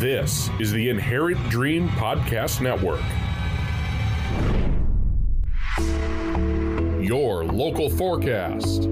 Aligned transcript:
This 0.00 0.48
is 0.58 0.72
the 0.72 0.88
Inherent 0.88 1.50
Dream 1.50 1.86
Podcast 1.90 2.62
Network. 2.62 3.02
Your 7.04 7.44
local 7.44 7.90
forecast. 7.90 8.88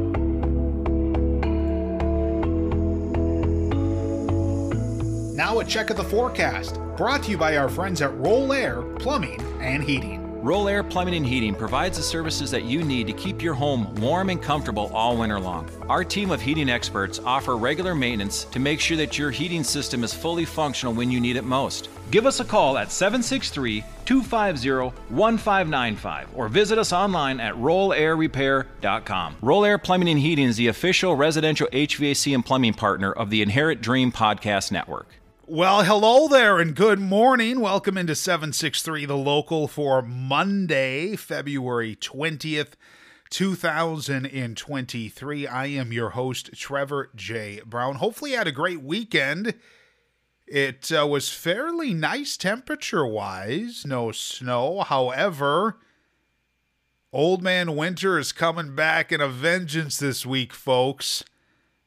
Now 5.35 5.61
a 5.61 5.65
check 5.65 5.89
of 5.89 5.97
the 5.97 6.05
forecast, 6.05 6.79
brought 6.99 7.23
to 7.23 7.31
you 7.31 7.39
by 7.39 7.57
our 7.57 7.71
friends 7.71 8.03
at 8.03 8.15
Roll 8.19 8.53
Air 8.53 8.83
Plumbing 8.99 9.41
and 9.63 9.83
Heating. 9.83 10.18
Roll 10.49 10.67
Air 10.67 10.83
Plumbing 10.83 11.15
and 11.15 11.27
Heating 11.27 11.55
provides 11.55 11.99
the 11.99 12.03
services 12.03 12.51
that 12.53 12.65
you 12.65 12.83
need 12.83 13.07
to 13.07 13.13
keep 13.13 13.43
your 13.43 13.53
home 13.53 13.95
warm 13.97 14.31
and 14.31 14.41
comfortable 14.41 14.91
all 14.95 15.15
winter 15.15 15.39
long. 15.39 15.69
Our 15.91 16.03
team 16.03 16.31
of 16.31 16.41
heating 16.41 16.71
experts 16.71 17.21
offer 17.23 17.59
regular 17.59 17.95
maintenance 17.95 18.45
to 18.45 18.59
make 18.59 18.81
sure 18.81 18.97
that 18.97 19.19
your 19.19 19.31
heating 19.31 19.63
system 19.63 20.03
is 20.03 20.15
fully 20.15 20.47
functional 20.47 20.95
when 20.95 21.11
you 21.11 21.21
need 21.21 21.37
it 21.37 21.45
most. 21.45 21.91
Give 22.11 22.25
us 22.25 22.41
a 22.41 22.47
call 22.47 22.79
at 22.79 22.91
763 22.91 23.85
250 24.07 24.97
1595 25.11 26.29
or 26.35 26.49
visit 26.49 26.79
us 26.79 26.95
online 26.95 27.41
at 27.41 27.55
rollairrepair.com. 27.57 29.37
Roll 29.43 29.67
Air 29.67 29.77
Plumbing 29.77 30.09
and 30.09 30.19
Heating 30.19 30.47
is 30.47 30.57
the 30.57 30.69
official 30.69 31.15
residential 31.15 31.69
HVAC 31.75 32.35
and 32.35 32.43
plumbing 32.43 32.73
partner 32.73 33.13
of 33.13 33.29
the 33.29 33.43
Inherent 33.43 33.83
Dream 33.83 34.11
Podcast 34.11 34.73
Network. 34.73 35.09
Well, 35.51 35.83
hello 35.83 36.29
there 36.29 36.59
and 36.59 36.77
good 36.77 37.01
morning. 37.01 37.61
Welcome 37.61 37.97
into 37.97 38.15
763 38.15 39.07
The 39.07 39.17
Local 39.17 39.67
for 39.67 40.03
Monday, 40.03 41.17
February 41.17 41.97
20th, 41.97 42.73
2023. 43.31 45.47
I 45.47 45.67
am 45.69 45.91
your 45.91 46.11
host, 46.11 46.51
Trevor 46.53 47.09
J. 47.17 47.63
Brown. 47.65 47.95
Hopefully, 47.95 48.33
you 48.33 48.37
had 48.37 48.47
a 48.47 48.53
great 48.53 48.83
weekend. 48.83 49.55
It 50.47 50.93
uh, 50.93 51.07
was 51.07 51.31
fairly 51.31 51.95
nice 51.95 52.37
temperature 52.37 53.07
wise, 53.07 53.87
no 53.87 54.13
snow. 54.13 54.83
However, 54.83 55.79
Old 57.11 57.43
Man 57.43 57.75
Winter 57.75 58.19
is 58.19 58.33
coming 58.33 58.75
back 58.75 59.11
in 59.11 59.23
a 59.23 59.29
vengeance 59.29 59.97
this 59.97 60.27
week, 60.27 60.53
folks. 60.53 61.25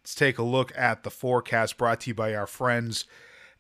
Let's 0.02 0.16
take 0.16 0.40
a 0.40 0.44
look 0.44 0.74
at 0.76 1.04
the 1.04 1.12
forecast 1.12 1.78
brought 1.78 2.00
to 2.02 2.10
you 2.10 2.16
by 2.16 2.34
our 2.34 2.48
friends 2.48 3.06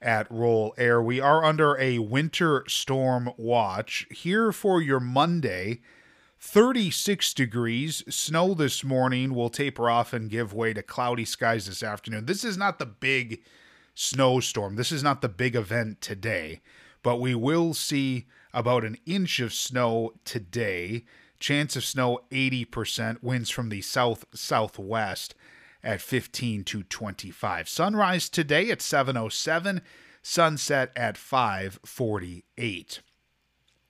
at 0.01 0.29
Roll 0.31 0.73
Air. 0.77 1.01
We 1.01 1.19
are 1.19 1.43
under 1.43 1.77
a 1.79 1.99
winter 1.99 2.63
storm 2.67 3.31
watch 3.37 4.07
here 4.09 4.51
for 4.51 4.81
your 4.81 4.99
Monday. 4.99 5.81
36 6.39 7.35
degrees. 7.35 8.03
Snow 8.09 8.55
this 8.55 8.83
morning 8.83 9.35
will 9.35 9.49
taper 9.49 9.89
off 9.89 10.11
and 10.11 10.29
give 10.29 10.53
way 10.53 10.73
to 10.73 10.81
cloudy 10.81 11.25
skies 11.25 11.67
this 11.67 11.83
afternoon. 11.83 12.25
This 12.25 12.43
is 12.43 12.57
not 12.57 12.79
the 12.79 12.85
big 12.87 13.41
snowstorm. 13.93 14.75
This 14.75 14.91
is 14.91 15.03
not 15.03 15.21
the 15.21 15.29
big 15.29 15.55
event 15.55 16.01
today, 16.01 16.61
but 17.03 17.19
we 17.19 17.35
will 17.35 17.75
see 17.75 18.25
about 18.53 18.83
an 18.83 18.97
inch 19.05 19.39
of 19.39 19.53
snow 19.53 20.13
today. 20.25 21.05
Chance 21.39 21.75
of 21.75 21.85
snow 21.85 22.21
80%, 22.31 23.21
winds 23.21 23.49
from 23.51 23.69
the 23.69 23.81
south 23.81 24.25
southwest 24.33 25.35
at 25.83 26.01
15 26.01 26.63
to 26.65 26.83
25. 26.83 27.67
Sunrise 27.69 28.29
today 28.29 28.69
at 28.71 28.81
707, 28.81 29.81
sunset 30.21 30.91
at 30.95 31.17
548. 31.17 33.01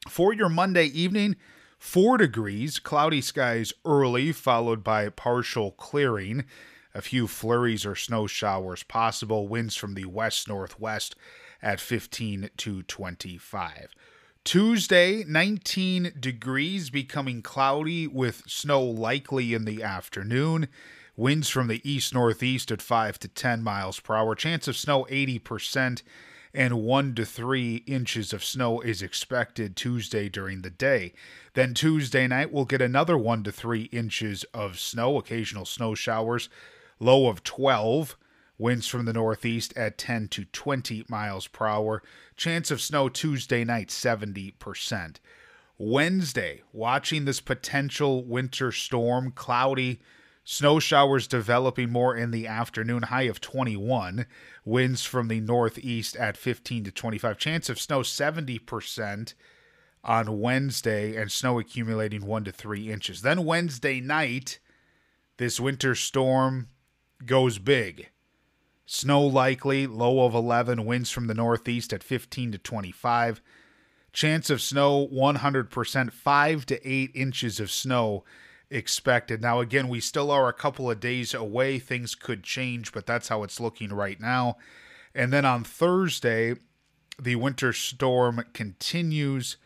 For 0.08 0.34
your 0.34 0.50
Monday 0.50 0.86
evening, 0.86 1.36
4 1.78 2.18
degrees, 2.18 2.80
cloudy 2.80 3.22
skies 3.22 3.74
early, 3.86 4.32
followed 4.32 4.84
by 4.84 5.10
partial 5.10 5.72
clearing. 5.72 6.46
A 6.94 7.02
few 7.02 7.28
flurries 7.28 7.86
or 7.86 7.96
snow 7.96 8.28
showers 8.28 8.84
possible, 8.84 9.48
winds 9.48 9.76
from 9.76 9.94
the 9.94 10.06
west 10.06 10.48
northwest 10.48 11.16
at 11.62 11.80
15 11.80 12.50
to 12.58 12.84
25. 12.84 13.94
Tuesday, 14.44 15.24
19 15.24 16.14
degrees, 16.20 16.90
becoming 16.90 17.42
cloudy 17.42 18.08
with 18.08 18.44
snow 18.48 18.84
likely 18.84 19.54
in 19.54 19.66
the 19.66 19.84
afternoon. 19.84 20.68
Winds 21.16 21.50
from 21.50 21.68
the 21.68 21.82
east 21.90 22.14
northeast 22.14 22.72
at 22.72 22.82
5 22.82 23.20
to 23.20 23.28
10 23.28 23.64
miles 23.64 24.00
per 24.00 24.16
hour. 24.16 24.34
Chance 24.34 24.68
of 24.68 24.78
snow 24.78 25.06
80%, 25.10 26.02
and 26.54 26.82
1 26.82 27.16
to 27.16 27.26
3 27.26 27.76
inches 27.86 28.34
of 28.34 28.44
snow 28.44 28.82
is 28.82 29.02
expected 29.02 29.76
Tuesday 29.76 30.30
during 30.30 30.62
the 30.62 30.70
day. 30.70 31.14
Then 31.54 31.74
Tuesday 31.74 32.28
night, 32.28 32.52
we'll 32.52 32.66
get 32.66 32.82
another 32.82 33.18
1 33.18 33.44
to 33.44 33.52
3 33.52 33.84
inches 33.86 34.44
of 34.54 34.80
snow, 34.80 35.18
occasional 35.18 35.66
snow 35.66 35.96
showers. 35.96 36.50
Low 37.00 37.28
of 37.28 37.44
12. 37.44 38.18
Winds 38.58 38.88
from 38.88 39.06
the 39.06 39.14
northeast 39.14 39.76
at 39.76 39.98
10 39.98 40.28
to 40.30 40.46
20 40.46 41.06
miles 41.10 41.48
per 41.48 41.68
hour. 41.68 42.04
Chance 42.38 42.72
of 42.72 42.80
snow 42.80 43.10
Tuesday 43.10 43.64
night 43.64 43.88
70%. 43.88 45.16
Wednesday, 45.78 46.62
watching 46.72 47.26
this 47.26 47.42
potential 47.42 48.24
winter 48.24 48.72
storm, 48.72 49.32
cloudy, 49.32 50.00
snow 50.44 50.80
showers 50.80 51.28
developing 51.28 51.92
more 51.92 52.16
in 52.16 52.32
the 52.32 52.48
afternoon, 52.48 53.04
high 53.04 53.24
of 53.24 53.42
21. 53.42 54.26
Winds 54.66 55.06
from 55.06 55.28
the 55.28 55.40
northeast 55.40 56.16
at 56.16 56.38
15 56.38 56.86
to 56.86 56.92
25. 56.92 57.38
Chance 57.38 57.70
of 57.70 57.80
snow 57.80 58.02
70% 58.02 59.34
on 60.04 60.40
Wednesday, 60.40 61.16
and 61.16 61.32
snow 61.32 61.60
accumulating 61.60 62.26
1 62.26 62.44
to 62.46 62.52
3 62.52 62.92
inches. 62.92 63.22
Then 63.22 63.46
Wednesday 63.46 64.02
night, 64.02 64.60
this 65.38 65.60
winter 65.60 65.94
storm 65.94 66.70
goes 67.26 67.60
big. 67.60 68.10
Snow 68.86 69.22
likely, 69.22 69.88
low 69.88 70.26
of 70.26 70.34
11, 70.34 70.86
winds 70.86 71.12
from 71.12 71.28
the 71.28 71.34
northeast 71.34 71.94
at 71.94 72.04
15 72.04 72.54
to 72.54 72.58
25. 72.58 73.42
Chance 74.12 74.50
of 74.50 74.62
snow 74.62 75.08
100%, 75.08 76.12
5 76.12 76.66
to 76.66 76.90
8 76.90 77.12
inches 77.14 77.60
of 77.60 77.72
snow 77.72 78.24
expected. 78.72 79.42
Now, 79.42 79.60
again, 79.60 79.90
we 79.90 80.00
still 80.00 80.32
are 80.32 80.48
a 80.48 80.54
couple 80.54 80.90
of 80.90 81.00
days 81.00 81.34
away. 81.34 81.78
Things 81.78 82.16
could 82.16 82.44
change, 82.44 82.92
but 82.92 83.06
that's 83.06 83.28
how 83.28 83.44
it's 83.44 83.60
looking 83.60 83.94
right 83.94 84.20
now. 84.20 84.58
And 85.14 85.32
then 85.32 85.46
on 85.46 85.64
Thursday, 85.64 86.56
the 87.22 87.36
winter 87.36 87.74
storm 87.74 88.46
continues. 88.54 89.58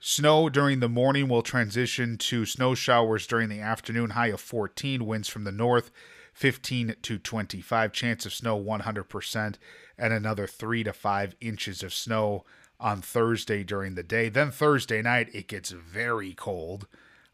Snow 0.00 0.48
during 0.48 0.80
the 0.80 0.88
morning 0.88 1.28
will 1.28 1.42
transition 1.42 2.18
to 2.18 2.44
snow 2.44 2.74
showers 2.74 3.26
during 3.26 3.48
the 3.48 3.60
afternoon, 3.60 4.10
high 4.10 4.28
of 4.28 4.40
14, 4.40 5.06
winds 5.06 5.28
from 5.28 5.44
the 5.44 5.52
north 5.52 5.90
15 6.34 6.96
to 7.02 7.18
25. 7.18 7.92
Chance 7.92 8.26
of 8.26 8.32
snow 8.32 8.62
100%, 8.62 9.54
and 9.96 10.12
another 10.12 10.46
3 10.46 10.84
to 10.84 10.92
5 10.92 11.36
inches 11.40 11.82
of 11.82 11.94
snow 11.94 12.44
on 12.78 13.02
Thursday 13.02 13.64
during 13.64 13.94
the 13.94 14.04
day. 14.04 14.28
Then 14.28 14.50
Thursday 14.50 15.02
night, 15.02 15.30
it 15.32 15.48
gets 15.48 15.70
very 15.70 16.34
cold 16.34 16.86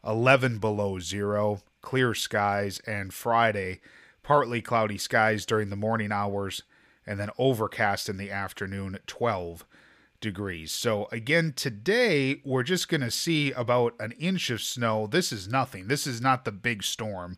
11 0.05 0.59
below 0.59 0.99
zero, 0.99 1.61
clear 1.81 2.13
skies, 2.13 2.79
and 2.87 3.13
Friday, 3.13 3.81
partly 4.23 4.61
cloudy 4.61 4.97
skies 4.97 5.45
during 5.45 5.69
the 5.69 5.75
morning 5.75 6.11
hours, 6.11 6.63
and 7.05 7.19
then 7.19 7.29
overcast 7.37 8.09
in 8.09 8.17
the 8.17 8.31
afternoon, 8.31 8.97
12 9.07 9.65
degrees. 10.21 10.71
So 10.71 11.07
again, 11.11 11.53
today 11.55 12.41
we're 12.43 12.63
just 12.63 12.89
going 12.89 13.01
to 13.01 13.11
see 13.11 13.51
about 13.51 13.93
an 13.99 14.11
inch 14.13 14.49
of 14.49 14.61
snow. 14.61 15.07
This 15.07 15.31
is 15.31 15.47
nothing. 15.47 15.87
This 15.87 16.07
is 16.07 16.21
not 16.21 16.45
the 16.45 16.51
big 16.51 16.83
storm 16.83 17.37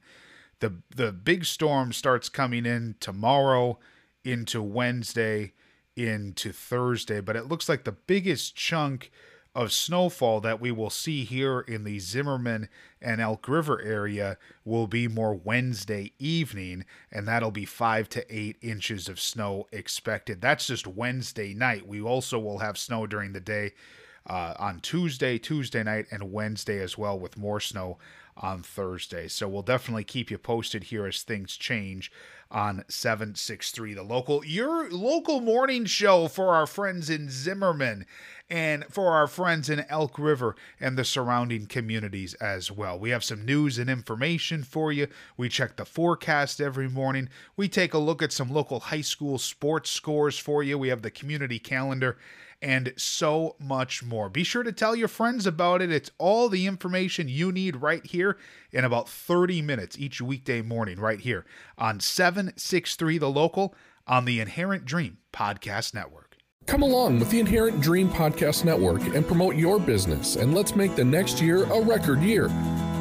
the 0.60 0.74
the 0.96 1.12
big 1.12 1.46
storm 1.46 1.94
starts 1.94 2.30
coming 2.30 2.66
in 2.66 2.96
tomorrow 3.00 3.80
into 4.24 4.62
Wednesday 4.62 5.54
into 5.96 6.52
Thursday, 6.52 7.22
but 7.22 7.36
it 7.36 7.48
looks 7.48 7.68
like 7.68 7.84
the 7.84 7.92
biggest 7.92 8.56
chunk 8.56 9.12
of 9.58 9.74
snowfall 9.74 10.40
that 10.40 10.62
we 10.62 10.72
will 10.72 10.92
see 10.92 11.24
here 11.24 11.62
in 11.62 11.84
the 11.84 11.98
Zimmerman 11.98 12.70
and 13.02 13.20
Elk 13.20 13.48
River 13.48 13.82
area 13.82 14.38
will 14.64 14.86
be 14.86 15.08
more 15.08 15.34
Wednesday 15.34 16.14
evening, 16.20 16.86
and 17.12 17.28
that'll 17.28 17.50
be 17.50 17.66
five 17.66 18.08
to 18.10 18.24
eight 18.34 18.58
inches 18.62 19.10
of 19.10 19.20
snow 19.20 19.66
expected. 19.72 20.42
That's 20.42 20.68
just 20.68 20.86
Wednesday 20.86 21.56
night. 21.56 21.88
We 21.88 22.00
also 22.00 22.38
will 22.38 22.60
have 22.60 22.78
snow 22.78 23.08
during 23.08 23.34
the 23.34 23.40
day 23.40 23.74
uh, 24.28 24.54
on 24.60 24.80
Tuesday, 24.80 25.40
Tuesday 25.40 25.82
night, 25.82 26.06
and 26.12 26.32
Wednesday 26.32 26.80
as 26.80 26.96
well, 26.96 27.18
with 27.18 27.36
more 27.36 27.60
snow 27.60 27.98
on 28.38 28.62
Thursday. 28.64 29.28
So 29.28 29.48
we'll 29.48 29.62
definitely 29.62 30.04
keep 30.04 30.32
you 30.32 30.38
posted 30.38 30.86
here 30.86 31.06
as 31.06 31.22
things 31.22 31.58
change 31.58 32.12
on 32.50 32.84
763 32.88 33.94
The 33.96 34.04
Local, 34.04 34.46
your 34.46 34.90
local 34.90 35.42
morning 35.42 35.86
show 35.86 36.28
for 36.28 36.54
our 36.56 36.66
friends 36.66 37.10
in 37.10 37.30
Zimmerman 37.30 38.06
and 38.50 38.86
for 38.86 39.12
our 39.12 39.28
friends 39.28 39.70
in 39.70 39.86
Elk 39.90 40.18
River 40.18 40.56
and 40.80 40.98
the 40.98 41.04
surrounding 41.04 41.66
communities 41.66 42.34
as 42.36 42.72
well. 42.72 42.98
We 42.98 43.10
have 43.10 43.24
some 43.24 43.44
news 43.44 43.78
and 43.78 43.90
information 43.90 44.64
for 44.64 44.94
you. 44.94 45.08
We 45.36 45.50
check 45.50 45.76
the 45.76 45.86
forecast 45.86 46.62
every 46.62 46.88
morning. 46.88 47.28
We 47.58 47.68
take 47.68 47.94
a 47.94 48.00
look 48.00 48.24
at 48.24 48.32
some 48.32 48.50
local 48.50 48.80
high 48.80 49.02
school 49.02 49.38
sports 49.38 49.90
scores 49.90 50.40
for 50.40 50.64
you. 50.64 50.78
We 50.78 50.88
have 50.88 51.02
the 51.02 51.12
community 51.12 51.60
calendar 51.60 52.18
and 52.62 52.94
so 52.98 53.56
much 53.60 54.04
more. 54.04 54.30
Be 54.30 54.44
sure 54.44 54.64
to 54.64 54.72
tell 54.72 54.96
your 54.96 55.08
friends 55.08 55.46
about 55.46 55.82
it. 55.82 55.92
It's 55.92 56.12
all 56.18 56.50
the 56.50 56.66
information 56.66 57.28
you 57.28 57.52
need 57.52 57.78
right 57.78 58.06
here 58.06 58.38
in 58.72 58.84
about 58.84 59.08
30 59.10 59.62
minutes 59.62 59.98
each 59.98 60.22
weekday 60.22 60.62
morning, 60.62 61.00
right 61.00 61.20
here 61.20 61.46
on 61.78 62.00
763 62.00 63.18
The 63.18 63.30
Local 63.30 63.76
on 64.08 64.26
the 64.26 64.40
Inherent 64.40 64.86
Dream 64.86 65.18
Podcast 65.34 65.94
Network. 65.94 66.38
Come 66.66 66.82
along 66.82 67.20
with 67.20 67.30
the 67.30 67.40
Inherent 67.40 67.80
Dream 67.80 68.10
Podcast 68.10 68.66
Network 68.66 69.02
and 69.16 69.26
promote 69.26 69.56
your 69.56 69.80
business, 69.80 70.36
and 70.36 70.54
let's 70.54 70.76
make 70.76 70.96
the 70.96 71.06
next 71.06 71.42
year 71.42 71.64
a 71.64 71.82
record 71.82 72.22
year. 72.22 72.50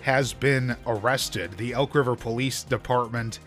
has 0.00 0.32
been 0.32 0.76
arrested. 0.84 1.52
The 1.52 1.72
Elk 1.72 1.94
River 1.94 2.16
Police 2.16 2.64
Department 2.64 3.38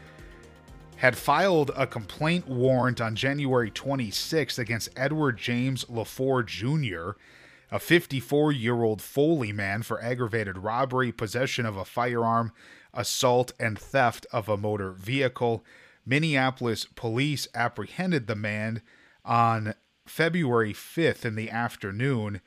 had 0.96 1.18
filed 1.18 1.72
a 1.76 1.86
complaint 1.86 2.48
warrant 2.48 3.02
on 3.02 3.18
January 3.18 3.70
26th 3.70 4.58
against 4.58 4.88
Edward 4.96 5.38
James 5.38 5.84
LaFour 5.86 6.46
Jr., 6.46 7.20
a 7.70 7.80
54 7.80 8.54
year 8.54 8.82
old 8.82 9.02
Foley 9.02 9.52
man, 9.52 9.84
for 9.84 10.02
aggravated 10.02 10.60
robbery, 10.60 11.12
possession 11.12 11.66
of 11.66 11.76
a 11.76 11.84
firearm, 11.84 12.54
assault, 12.94 13.52
and 13.60 13.78
theft 13.78 14.26
of 14.32 14.48
a 14.48 14.56
motor 14.56 14.92
vehicle. 14.92 15.66
Minneapolis 16.06 16.86
police 16.96 17.50
apprehended 17.54 18.28
the 18.28 18.38
man 18.38 18.82
on 19.26 19.74
February 20.06 20.74
5th 20.74 21.26
in 21.26 21.36
the 21.36 21.50
afternoon 21.50 22.42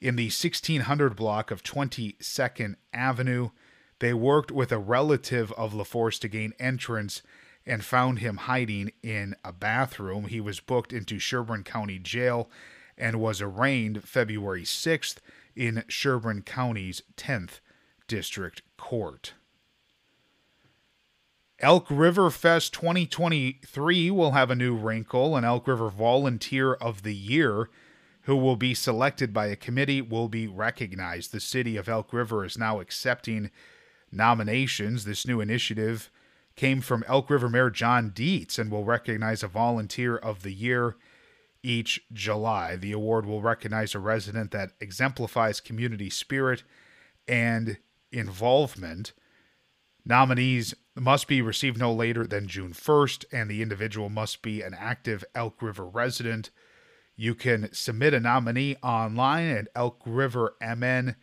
in 0.00 0.16
the 0.16 0.26
1600 0.26 1.16
block 1.16 1.50
of 1.50 1.62
22nd 1.62 2.76
Avenue. 2.92 3.50
They 3.98 4.14
worked 4.14 4.50
with 4.50 4.72
a 4.72 4.78
relative 4.78 5.52
of 5.52 5.72
LaForce 5.72 6.18
to 6.20 6.28
gain 6.28 6.52
entrance 6.58 7.22
and 7.64 7.84
found 7.84 8.20
him 8.20 8.36
hiding 8.36 8.92
in 9.02 9.34
a 9.44 9.52
bathroom. 9.52 10.26
He 10.26 10.40
was 10.40 10.60
booked 10.60 10.92
into 10.92 11.18
Sherburne 11.18 11.64
County 11.64 11.98
Jail 11.98 12.50
and 12.96 13.20
was 13.20 13.42
arraigned 13.42 14.04
February 14.04 14.62
6th 14.62 15.16
in 15.54 15.84
Sherburne 15.88 16.42
County's 16.42 17.02
10th 17.16 17.60
District 18.06 18.62
Court. 18.76 19.34
Elk 21.60 21.86
River 21.88 22.28
Fest 22.28 22.74
2023 22.74 24.10
will 24.10 24.32
have 24.32 24.50
a 24.50 24.54
new 24.54 24.74
wrinkle. 24.74 25.36
An 25.36 25.44
Elk 25.44 25.66
River 25.66 25.88
Volunteer 25.88 26.74
of 26.74 27.02
the 27.02 27.14
Year, 27.14 27.70
who 28.22 28.36
will 28.36 28.56
be 28.56 28.74
selected 28.74 29.32
by 29.32 29.46
a 29.46 29.56
committee, 29.56 30.02
will 30.02 30.28
be 30.28 30.46
recognized. 30.46 31.32
The 31.32 31.40
city 31.40 31.78
of 31.78 31.88
Elk 31.88 32.12
River 32.12 32.44
is 32.44 32.58
now 32.58 32.80
accepting 32.80 33.50
nominations. 34.12 35.06
This 35.06 35.26
new 35.26 35.40
initiative 35.40 36.10
came 36.56 36.82
from 36.82 37.04
Elk 37.08 37.30
River 37.30 37.48
Mayor 37.48 37.70
John 37.70 38.10
Dietz 38.10 38.58
and 38.58 38.70
will 38.70 38.84
recognize 38.84 39.42
a 39.42 39.48
volunteer 39.48 40.14
of 40.14 40.42
the 40.42 40.52
year 40.52 40.96
each 41.62 42.02
July. 42.12 42.76
The 42.76 42.92
award 42.92 43.24
will 43.24 43.40
recognize 43.40 43.94
a 43.94 43.98
resident 43.98 44.50
that 44.50 44.72
exemplifies 44.78 45.60
community 45.60 46.10
spirit 46.10 46.64
and 47.26 47.78
involvement. 48.12 49.14
Nominees 50.08 50.72
must 50.94 51.26
be 51.26 51.42
received 51.42 51.78
no 51.78 51.92
later 51.92 52.24
than 52.28 52.46
June 52.46 52.72
1st, 52.72 53.24
and 53.32 53.50
the 53.50 53.60
individual 53.60 54.08
must 54.08 54.40
be 54.40 54.62
an 54.62 54.72
active 54.72 55.24
Elk 55.34 55.60
River 55.60 55.84
resident. 55.84 56.50
You 57.16 57.34
can 57.34 57.72
submit 57.72 58.14
a 58.14 58.20
nominee 58.20 58.76
online 58.84 59.48
at 59.48 59.74
elkrivermn.gov 59.74 61.16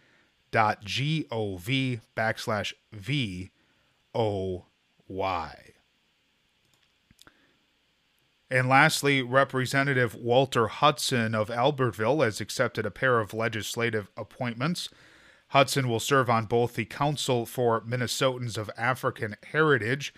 backslash 2.15 2.73
VO 2.91 4.65
why. 5.07 5.73
And 8.51 8.67
lastly, 8.67 9.21
Representative 9.21 10.13
Walter 10.13 10.67
Hudson 10.67 11.33
of 11.33 11.47
Albertville 11.47 12.23
has 12.23 12.41
accepted 12.41 12.85
a 12.85 12.91
pair 12.91 13.19
of 13.19 13.33
legislative 13.33 14.09
appointments. 14.17 14.89
Hudson 15.53 15.87
will 15.87 15.99
serve 15.99 16.31
on 16.31 16.45
both 16.45 16.73
the 16.73 16.83
Council 16.83 17.45
for 17.45 17.81
Minnesotans 17.81 18.57
of 18.57 18.71
African 18.75 19.35
Heritage 19.51 20.11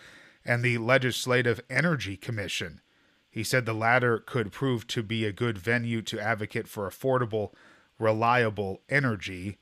and 0.46 0.64
the 0.64 0.78
Legislative 0.78 1.60
Energy 1.70 2.16
Commission. 2.16 2.80
He 3.30 3.44
said 3.44 3.66
the 3.66 3.74
latter 3.74 4.18
could 4.18 4.54
prove 4.54 4.88
to 4.88 5.04
be 5.04 5.26
a 5.26 5.34
good 5.34 5.58
venue 5.58 6.02
to 6.04 6.22
advocate 6.22 6.70
for 6.70 6.90
affordable, 6.90 7.52
reliable 8.00 8.82
energy 8.88 9.58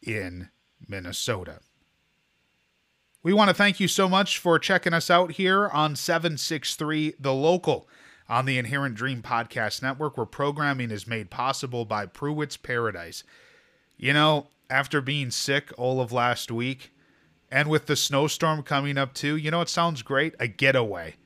in 0.00 0.48
Minnesota. 0.88 1.60
We 3.22 3.34
want 3.34 3.48
to 3.48 3.54
thank 3.54 3.78
you 3.78 3.88
so 3.88 4.08
much 4.08 4.38
for 4.38 4.58
checking 4.58 4.94
us 4.94 5.10
out 5.10 5.32
here 5.32 5.68
on 5.68 5.96
763 5.96 7.16
The 7.20 7.34
Local 7.34 7.86
on 8.26 8.46
the 8.46 8.56
Inherent 8.56 8.94
Dream 8.94 9.20
Podcast 9.20 9.82
Network, 9.82 10.16
where 10.16 10.24
programming 10.24 10.90
is 10.90 11.06
made 11.06 11.28
possible 11.28 11.84
by 11.84 12.06
Pruett's 12.06 12.56
Paradise. 12.56 13.22
You 14.00 14.14
know, 14.14 14.46
after 14.70 15.02
being 15.02 15.30
sick 15.30 15.72
all 15.76 16.00
of 16.00 16.10
last 16.10 16.50
week, 16.50 16.90
and 17.52 17.68
with 17.68 17.84
the 17.84 17.96
snowstorm 17.96 18.62
coming 18.62 18.96
up 18.96 19.12
too, 19.12 19.36
you 19.36 19.50
know 19.50 19.60
it 19.60 19.68
sounds 19.68 20.00
great? 20.00 20.34
A 20.40 20.48
getaway. 20.48 21.16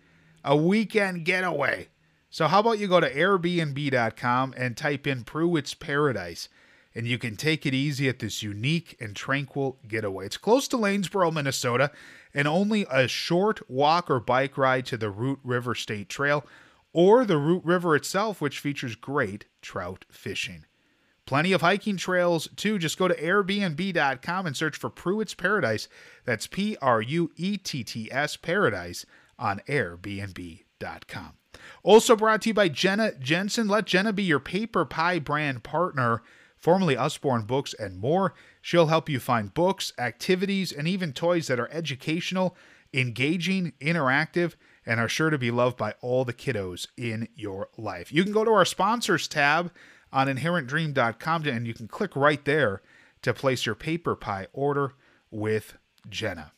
A 0.43 0.57
weekend 0.57 1.25
getaway. 1.25 1.87
So 2.31 2.49
how 2.49 2.59
about 2.59 2.81
you 2.81 2.89
go 2.89 2.99
to 2.99 3.15
airbnb.com 3.15 4.55
and 4.57 4.77
type 4.77 5.07
in 5.07 5.23
Pruett's 5.23 5.73
Paradise 5.73 6.49
and 6.97 7.07
you 7.07 7.17
can 7.17 7.37
take 7.37 7.65
it 7.65 7.75
easy 7.75 8.09
at 8.09 8.19
this 8.19 8.43
unique 8.43 8.97
and 9.01 9.15
tranquil 9.15 9.79
getaway. 9.87 10.27
It's 10.27 10.37
close 10.37 10.67
to 10.69 10.77
Lanesboro, 10.77 11.33
Minnesota, 11.33 11.93
and 12.33 12.49
only 12.49 12.87
a 12.91 13.07
short 13.07 13.69
walk 13.71 14.11
or 14.11 14.19
bike 14.19 14.59
ride 14.59 14.87
to 14.87 14.97
the 14.97 15.11
Root 15.11 15.39
River 15.45 15.77
State 15.77 16.09
Trail 16.09 16.45
or 16.93 17.25
the 17.25 17.39
Root 17.39 17.65
River 17.65 17.95
itself, 17.95 18.41
which 18.41 18.59
features 18.59 18.97
great 18.97 19.45
trout 19.63 20.05
fishing. 20.11 20.67
Plenty 21.27 21.53
of 21.53 21.63
hiking 21.63 21.97
trails 21.97 22.49
too. 22.57 22.79
Just 22.79 22.99
go 22.99 23.09
to 23.09 23.15
Airbnb.com 23.15 24.47
and 24.47 24.57
search 24.57 24.77
for 24.77 24.91
Pruett's 24.91 25.35
Paradise. 25.35 25.89
That's 26.25 26.47
P 26.47 26.77
R 26.83 27.01
U 27.01 27.31
E 27.37 27.57
T 27.57 27.83
T 27.83 28.13
S 28.13 28.37
Paradise 28.37 29.07
on 29.39 29.61
Airbnb.com. 29.69 31.33
Also 31.83 32.15
brought 32.15 32.43
to 32.43 32.51
you 32.51 32.55
by 32.55 32.69
Jenna 32.69 33.13
Jensen. 33.15 33.69
Let 33.69 33.87
Jenna 33.87 34.13
be 34.13 34.25
your 34.25 34.41
PaperPie 34.41 35.25
brand 35.25 35.63
partner 35.63 36.23
formerly 36.65 36.97
Usborne 36.97 37.43
Books, 37.43 37.75
and 37.75 37.99
more. 37.99 38.33
She'll 38.63 38.87
help 38.87 39.11
you 39.11 39.21
find 39.21 39.53
books, 39.53 39.93
activities, 39.99 40.73
and 40.73 40.89
even 40.89 41.13
toys 41.13 41.47
that 41.49 41.61
are 41.61 41.71
educational, 41.71 42.57
engaging, 42.95 43.75
interactive, 43.83 44.55
and 44.87 44.99
are 44.99 45.09
sure 45.09 45.29
to 45.29 45.37
be 45.37 45.51
loved 45.51 45.77
by 45.77 45.93
all 46.01 46.25
the 46.25 46.33
kiddos 46.33 46.87
in 46.97 47.29
your 47.35 47.69
life. 47.77 48.11
You 48.11 48.25
can 48.25 48.33
go 48.33 48.45
to 48.47 48.51
our 48.51 48.65
sponsors 48.65 49.29
tab 49.29 49.73
on 50.15 50.29
inherentdream.com 50.29 51.47
and 51.47 51.67
you 51.67 51.75
can 51.75 51.89
click 51.89 52.17
right 52.17 52.43
there 52.45 52.81
to 53.23 53.35
place 53.35 53.67
your 53.67 53.75
PaperPie 53.75 54.47
order 54.53 54.95
with 55.31 55.77
Jenna. 56.09 56.53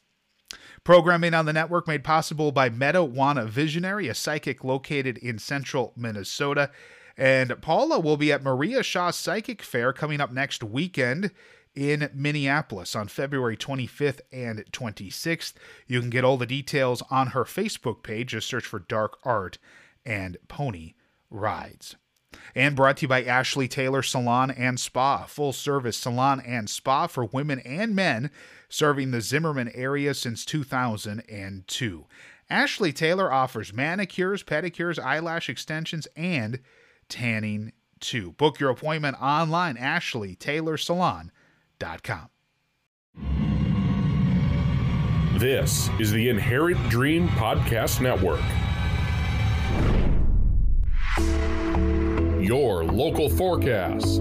Programming 0.85 1.35
on 1.35 1.47
the 1.47 1.53
network 1.53 1.89
made 1.89 2.05
possible 2.05 2.53
by 2.53 2.71
Meadowana 2.71 3.49
Visionary, 3.49 4.07
a 4.07 4.15
psychic 4.15 4.63
located 4.63 5.19
in 5.19 5.39
central 5.39 5.93
Minnesota. 5.97 6.71
And 7.17 7.61
Paula 7.61 7.99
will 7.99 8.17
be 8.17 8.31
at 8.31 8.43
Maria 8.43 8.83
Shaw 8.83 9.11
Psychic 9.11 9.63
Fair 9.63 9.93
coming 9.93 10.21
up 10.21 10.31
next 10.31 10.63
weekend 10.63 11.33
in 11.75 12.11
Minneapolis 12.15 12.95
on 12.95 13.09
February 13.09 13.57
25th 13.57 14.21
and 14.31 14.65
26th. 14.71 15.55
You 15.87 16.01
can 16.01 16.11
get 16.11 16.25
all 16.25 16.37
the 16.37 16.47
details 16.47 17.03
on 17.11 17.29
her 17.29 17.45
Facebook 17.45 18.03
page. 18.03 18.31
Just 18.31 18.49
search 18.49 18.65
for 18.65 18.79
Dark 18.79 19.19
Art 19.25 19.59
and 20.05 20.37
Pony 20.47 20.95
Rides. 21.31 21.97
And 22.55 22.75
brought 22.75 22.97
to 22.99 23.03
you 23.03 23.09
by 23.09 23.25
Ashley 23.25 23.69
Taylor 23.69 24.03
Salon 24.03 24.51
and 24.51 24.81
Spa, 24.81 25.27
full 25.27 25.53
service 25.53 25.97
salon 25.97 26.41
and 26.41 26.71
spa 26.71 27.07
for 27.07 27.27
women 27.27 27.61
and 27.61 27.95
men, 27.95 28.31
serving 28.69 29.11
the 29.11 29.21
Zimmerman 29.21 29.71
area 29.75 30.15
since 30.15 30.45
2002. 30.45 32.07
Ashley 32.49 32.93
Taylor 32.93 33.33
offers 33.33 33.73
manicures, 33.73 34.45
pedicures, 34.45 34.99
eyelash 34.99 35.49
extensions, 35.49 36.07
and 36.17 36.61
tanning 37.09 37.73
too. 38.01 38.33
Book 38.33 38.61
your 38.61 38.71
appointment 38.71 39.17
online, 39.21 39.77
ashleytaylorsalon.com. 39.77 42.29
This 45.39 45.91
is 46.01 46.13
the 46.13 46.31
Inherent 46.31 46.89
Dream 46.89 47.29
Podcast 47.29 48.01
Network. 48.01 48.41
Your 52.47 52.85
local 52.85 53.29
forecast. 53.29 54.21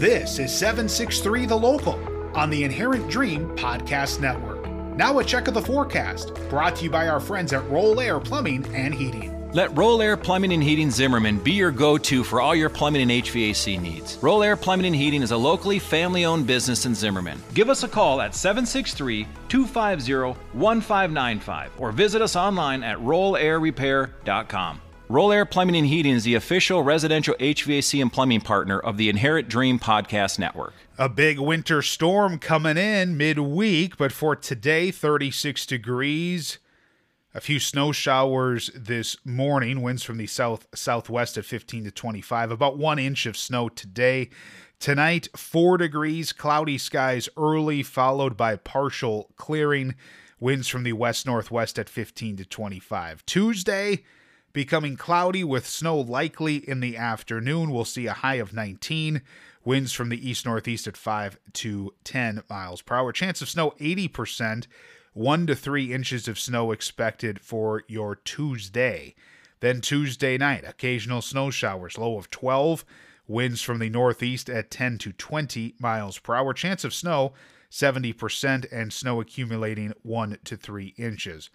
This 0.00 0.40
is 0.40 0.50
763 0.50 1.46
The 1.46 1.54
Local 1.54 1.96
on 2.34 2.50
the 2.50 2.64
Inherent 2.64 3.08
Dream 3.08 3.56
Podcast 3.56 4.18
Network. 4.18 4.66
Now, 4.96 5.20
a 5.20 5.24
check 5.24 5.46
of 5.46 5.54
the 5.54 5.62
forecast 5.62 6.34
brought 6.50 6.74
to 6.74 6.82
you 6.82 6.90
by 6.90 7.06
our 7.06 7.20
friends 7.20 7.52
at 7.52 7.64
Roll 7.70 8.00
Air 8.00 8.18
Plumbing 8.18 8.66
and 8.74 8.92
Heating. 8.92 9.41
Let 9.54 9.76
Roll 9.76 10.00
Air 10.00 10.16
Plumbing 10.16 10.54
and 10.54 10.62
Heating 10.62 10.90
Zimmerman 10.90 11.38
be 11.38 11.52
your 11.52 11.70
go 11.70 11.98
to 11.98 12.24
for 12.24 12.40
all 12.40 12.54
your 12.54 12.70
plumbing 12.70 13.02
and 13.02 13.10
HVAC 13.10 13.78
needs. 13.78 14.16
Roll 14.22 14.42
Air 14.42 14.56
Plumbing 14.56 14.86
and 14.86 14.96
Heating 14.96 15.20
is 15.20 15.30
a 15.30 15.36
locally 15.36 15.78
family 15.78 16.24
owned 16.24 16.46
business 16.46 16.86
in 16.86 16.94
Zimmerman. 16.94 17.38
Give 17.52 17.68
us 17.68 17.82
a 17.82 17.88
call 17.88 18.22
at 18.22 18.34
763 18.34 19.26
250 19.48 20.40
1595 20.54 21.72
or 21.78 21.92
visit 21.92 22.22
us 22.22 22.34
online 22.34 22.82
at 22.82 22.96
rollairrepair.com. 22.96 24.80
Roll 25.10 25.32
Air 25.32 25.44
Plumbing 25.44 25.76
and 25.76 25.86
Heating 25.86 26.14
is 26.14 26.24
the 26.24 26.36
official 26.36 26.82
residential 26.82 27.34
HVAC 27.34 28.00
and 28.00 28.10
plumbing 28.10 28.40
partner 28.40 28.80
of 28.80 28.96
the 28.96 29.10
Inherent 29.10 29.50
Dream 29.50 29.78
Podcast 29.78 30.38
Network. 30.38 30.72
A 30.96 31.10
big 31.10 31.38
winter 31.38 31.82
storm 31.82 32.38
coming 32.38 32.78
in 32.78 33.18
midweek, 33.18 33.98
but 33.98 34.12
for 34.12 34.34
today, 34.34 34.90
36 34.90 35.66
degrees. 35.66 36.56
A 37.34 37.40
few 37.40 37.58
snow 37.58 37.92
showers 37.92 38.70
this 38.74 39.16
morning, 39.24 39.80
winds 39.80 40.02
from 40.02 40.18
the 40.18 40.26
south 40.26 40.66
southwest 40.74 41.38
at 41.38 41.46
15 41.46 41.84
to 41.84 41.90
25, 41.90 42.50
about 42.50 42.76
one 42.76 42.98
inch 42.98 43.24
of 43.24 43.38
snow 43.38 43.70
today. 43.70 44.28
Tonight, 44.78 45.28
4 45.34 45.78
degrees, 45.78 46.34
cloudy 46.34 46.76
skies 46.76 47.30
early, 47.38 47.82
followed 47.82 48.36
by 48.36 48.56
partial 48.56 49.30
clearing, 49.36 49.94
winds 50.40 50.68
from 50.68 50.82
the 50.82 50.92
west 50.92 51.24
northwest 51.24 51.78
at 51.78 51.88
15 51.88 52.36
to 52.36 52.44
25. 52.44 53.24
Tuesday, 53.24 54.04
becoming 54.52 54.98
cloudy 54.98 55.42
with 55.42 55.66
snow 55.66 55.98
likely 55.98 56.56
in 56.56 56.80
the 56.80 56.98
afternoon. 56.98 57.70
We'll 57.70 57.86
see 57.86 58.06
a 58.06 58.12
high 58.12 58.34
of 58.34 58.52
19. 58.52 59.22
Winds 59.64 59.92
from 59.92 60.10
the 60.10 60.28
east 60.28 60.44
northeast 60.44 60.86
at 60.86 60.98
5 60.98 61.38
to 61.54 61.94
10 62.04 62.42
miles 62.50 62.82
per 62.82 62.96
hour. 62.96 63.10
Chance 63.10 63.40
of 63.40 63.48
snow 63.48 63.70
80% 63.80 64.66
one 65.12 65.46
to 65.46 65.54
three 65.54 65.92
inches 65.92 66.28
of 66.28 66.38
snow 66.38 66.72
expected 66.72 67.40
for 67.40 67.82
your 67.88 68.16
Tuesday. 68.16 69.14
Then 69.60 69.80
Tuesday 69.80 70.38
night, 70.38 70.64
occasional 70.66 71.22
snow 71.22 71.50
showers, 71.50 71.98
low 71.98 72.16
of 72.16 72.30
12. 72.30 72.84
Winds 73.28 73.62
from 73.62 73.78
the 73.78 73.88
northeast 73.88 74.50
at 74.50 74.70
10 74.70 74.98
to 74.98 75.12
20 75.12 75.76
miles 75.78 76.18
per 76.18 76.34
hour. 76.34 76.52
Chance 76.52 76.84
of 76.84 76.92
snow 76.92 77.32
70% 77.70 78.66
and 78.70 78.92
snow 78.92 79.20
accumulating 79.20 79.94
1 80.02 80.38
to 80.44 80.56
3 80.56 80.94
inches. 80.98 81.48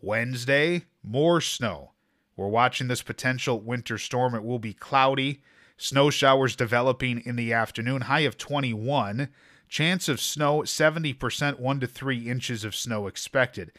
Wednesday, 0.00 0.86
more 1.04 1.40
snow. 1.40 1.92
We're 2.36 2.48
watching 2.48 2.88
this 2.88 3.02
potential 3.02 3.60
winter 3.60 3.98
storm. 3.98 4.34
It 4.34 4.42
will 4.42 4.58
be 4.58 4.72
cloudy. 4.72 5.42
Snow 5.76 6.10
showers 6.10 6.56
developing 6.56 7.22
in 7.24 7.36
the 7.36 7.52
afternoon, 7.52 8.02
high 8.02 8.20
of 8.20 8.38
21. 8.38 9.28
Chance 9.72 10.10
of 10.10 10.20
snow 10.20 10.58
70%, 10.58 11.58
1 11.58 11.80
to 11.80 11.86
3 11.86 12.28
inches 12.28 12.62
of 12.62 12.76
snow 12.76 13.06
expected. 13.06 13.72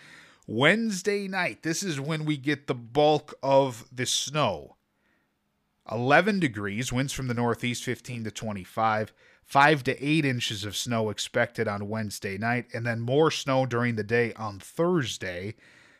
Wednesday 0.48 1.28
night, 1.28 1.62
this 1.62 1.84
is 1.84 2.02
when 2.02 2.26
we 2.26 2.36
get 2.36 2.66
the 2.66 2.74
bulk 2.74 3.36
of 3.44 3.86
the 3.92 4.08
snow. 4.08 4.76
11 5.92 6.40
degrees, 6.40 6.92
winds 6.92 7.14
from 7.14 7.28
the 7.28 7.36
northeast 7.36 7.84
15 7.84 8.24
to 8.24 8.32
25. 8.32 9.14
5 9.46 9.84
to 9.84 10.04
8 10.04 10.26
inches 10.26 10.66
of 10.66 10.76
snow 10.76 11.12
expected 11.12 11.68
on 11.68 11.88
Wednesday 11.88 12.40
night, 12.40 12.66
and 12.74 12.88
then 12.88 13.00
more 13.00 13.30
snow 13.30 13.68
during 13.68 13.96
the 13.96 14.04
day 14.04 14.34
on 14.34 14.58
Thursday. 14.58 15.54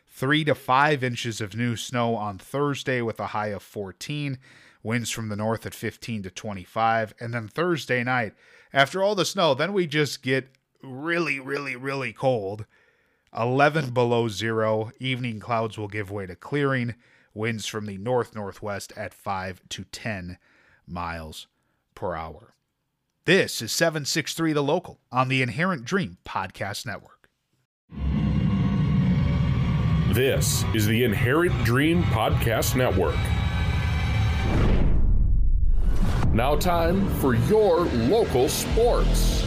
3 0.08 0.42
to 0.42 0.56
5 0.56 1.04
inches 1.04 1.40
of 1.40 1.54
new 1.54 1.76
snow 1.76 2.16
on 2.16 2.38
Thursday 2.38 3.00
with 3.00 3.20
a 3.20 3.28
high 3.28 3.52
of 3.52 3.62
14. 3.62 4.38
Winds 4.84 5.10
from 5.10 5.30
the 5.30 5.36
north 5.36 5.66
at 5.66 5.74
15 5.74 6.22
to 6.22 6.30
25. 6.30 7.14
And 7.18 7.34
then 7.34 7.48
Thursday 7.48 8.04
night, 8.04 8.34
after 8.72 9.02
all 9.02 9.16
the 9.16 9.24
snow, 9.24 9.54
then 9.54 9.72
we 9.72 9.88
just 9.88 10.22
get 10.22 10.50
really, 10.82 11.40
really, 11.40 11.74
really 11.74 12.12
cold. 12.12 12.66
11 13.36 13.90
below 13.90 14.28
zero. 14.28 14.92
Evening 15.00 15.40
clouds 15.40 15.76
will 15.76 15.88
give 15.88 16.10
way 16.10 16.26
to 16.26 16.36
clearing. 16.36 16.94
Winds 17.32 17.66
from 17.66 17.86
the 17.86 17.98
north 17.98 18.34
northwest 18.36 18.92
at 18.96 19.12
5 19.12 19.62
to 19.70 19.84
10 19.84 20.38
miles 20.86 21.48
per 21.94 22.14
hour. 22.14 22.54
This 23.24 23.62
is 23.62 23.72
763 23.72 24.52
The 24.52 24.62
Local 24.62 25.00
on 25.10 25.28
the 25.28 25.40
Inherent 25.40 25.84
Dream 25.84 26.18
Podcast 26.26 26.84
Network. 26.84 27.30
This 30.14 30.62
is 30.74 30.86
the 30.86 31.02
Inherent 31.02 31.64
Dream 31.64 32.02
Podcast 32.04 32.76
Network. 32.76 33.16
Now, 36.34 36.56
time 36.56 37.08
for 37.20 37.36
your 37.36 37.84
local 37.84 38.48
sports. 38.48 39.44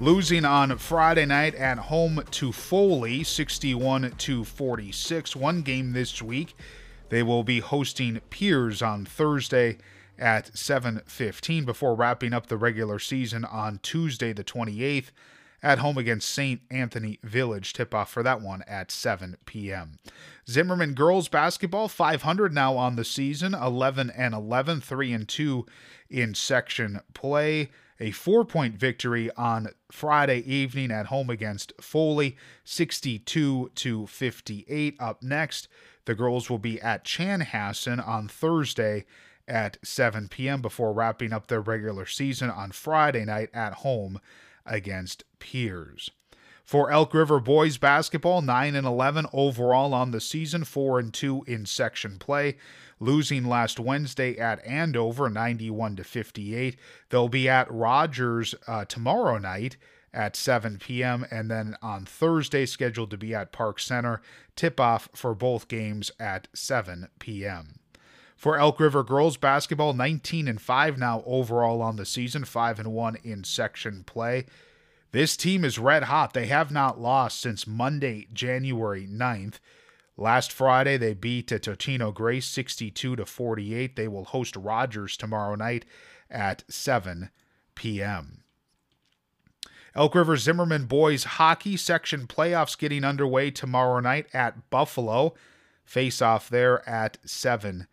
Losing 0.00 0.44
on 0.44 0.76
Friday 0.76 1.24
night 1.24 1.54
at 1.54 1.78
home 1.78 2.22
to 2.32 2.50
Foley 2.50 3.22
61 3.22 4.10
to 4.18 4.44
46. 4.44 5.36
One 5.36 5.62
game 5.62 5.92
this 5.92 6.20
week. 6.20 6.56
They 7.10 7.22
will 7.22 7.44
be 7.44 7.60
hosting 7.60 8.20
Pierz 8.28 8.84
on 8.86 9.04
Thursday 9.04 9.78
at 10.18 10.50
7:15 10.56 11.64
before 11.64 11.94
wrapping 11.94 12.34
up 12.34 12.48
the 12.48 12.56
regular 12.56 12.98
season 12.98 13.44
on 13.44 13.78
Tuesday 13.82 14.32
the 14.32 14.44
28th 14.44 15.12
at 15.62 15.78
home 15.78 15.98
against 15.98 16.28
St. 16.28 16.60
Anthony 16.70 17.18
Village. 17.22 17.72
Tip 17.72 17.94
off 17.94 18.10
for 18.10 18.22
that 18.22 18.40
one 18.40 18.62
at 18.66 18.90
7 18.90 19.36
p.m. 19.46 19.98
Zimmerman 20.48 20.94
girls 20.94 21.28
basketball 21.28 21.88
500 21.88 22.52
now 22.52 22.76
on 22.76 22.96
the 22.96 23.04
season, 23.04 23.54
11 23.54 24.10
and 24.10 24.34
11, 24.34 24.80
3 24.80 25.12
and 25.12 25.28
2 25.28 25.66
in 26.10 26.34
section 26.34 27.00
play. 27.14 27.70
A 27.98 28.10
four 28.10 28.44
point 28.44 28.74
victory 28.74 29.30
on 29.38 29.68
Friday 29.90 30.40
evening 30.40 30.90
at 30.90 31.06
home 31.06 31.30
against 31.30 31.72
Foley, 31.80 32.36
62 32.64 33.70
to 33.74 34.06
58. 34.06 34.96
Up 35.00 35.22
next, 35.22 35.68
the 36.04 36.14
girls 36.14 36.50
will 36.50 36.58
be 36.58 36.80
at 36.80 37.04
Chanhassen 37.04 38.06
on 38.06 38.28
Thursday 38.28 39.06
at 39.48 39.78
7 39.82 40.28
p.m. 40.28 40.60
before 40.60 40.92
wrapping 40.92 41.32
up 41.32 41.46
their 41.46 41.60
regular 41.60 42.04
season 42.04 42.50
on 42.50 42.72
Friday 42.72 43.24
night 43.24 43.48
at 43.54 43.74
home 43.74 44.20
against 44.66 45.24
Pierz. 45.38 46.10
For 46.66 46.90
Elk 46.90 47.14
River 47.14 47.38
boys 47.38 47.78
basketball, 47.78 48.42
9 48.42 48.74
and 48.74 48.86
11 48.86 49.26
overall 49.32 49.94
on 49.94 50.10
the 50.10 50.20
season, 50.20 50.64
4 50.64 50.98
and 50.98 51.14
2 51.14 51.44
in 51.46 51.64
section 51.64 52.18
play. 52.18 52.56
Losing 52.98 53.44
last 53.44 53.78
Wednesday 53.78 54.36
at 54.36 54.64
Andover, 54.66 55.30
91 55.30 55.96
to 55.96 56.04
58. 56.04 56.76
They'll 57.08 57.28
be 57.28 57.48
at 57.48 57.70
Rogers 57.70 58.56
uh, 58.66 58.84
tomorrow 58.84 59.38
night 59.38 59.76
at 60.12 60.34
7 60.34 60.78
p.m. 60.78 61.24
and 61.30 61.50
then 61.50 61.76
on 61.82 62.04
Thursday 62.04 62.66
scheduled 62.66 63.10
to 63.10 63.18
be 63.18 63.34
at 63.34 63.52
Park 63.52 63.78
Center. 63.78 64.20
Tip 64.56 64.80
off 64.80 65.08
for 65.14 65.34
both 65.34 65.68
games 65.68 66.10
at 66.18 66.48
7 66.54 67.08
p.m. 67.20 67.78
For 68.36 68.58
Elk 68.58 68.78
River 68.78 69.02
girls 69.02 69.38
basketball, 69.38 69.94
19 69.94 70.46
and 70.46 70.60
5 70.60 70.98
now 70.98 71.22
overall 71.24 71.80
on 71.80 71.96
the 71.96 72.04
season, 72.04 72.44
5 72.44 72.78
and 72.78 72.92
1 72.92 73.16
in 73.24 73.44
section 73.44 74.04
play. 74.04 74.44
This 75.10 75.36
team 75.36 75.64
is 75.64 75.78
red 75.78 76.04
hot. 76.04 76.34
They 76.34 76.46
have 76.46 76.70
not 76.70 77.00
lost 77.00 77.40
since 77.40 77.66
Monday, 77.66 78.28
January 78.34 79.06
9th. 79.10 79.54
Last 80.18 80.52
Friday, 80.52 80.98
they 80.98 81.14
beat 81.14 81.48
Totino 81.48 82.12
Grace 82.12 82.46
62 82.46 83.16
to 83.16 83.24
48. 83.24 83.96
They 83.96 84.08
will 84.08 84.24
host 84.24 84.54
Rogers 84.56 85.16
tomorrow 85.16 85.54
night 85.54 85.86
at 86.30 86.64
7 86.68 87.30
p.m. 87.74 88.42
Elk 89.94 90.14
River 90.14 90.36
Zimmerman 90.36 90.84
boys 90.84 91.24
hockey 91.24 91.78
section 91.78 92.26
playoffs 92.26 92.76
getting 92.76 93.02
underway 93.04 93.50
tomorrow 93.50 94.00
night 94.00 94.26
at 94.34 94.68
Buffalo. 94.68 95.34
Face 95.86 96.20
off 96.20 96.50
there 96.50 96.86
at 96.86 97.16
7 97.24 97.86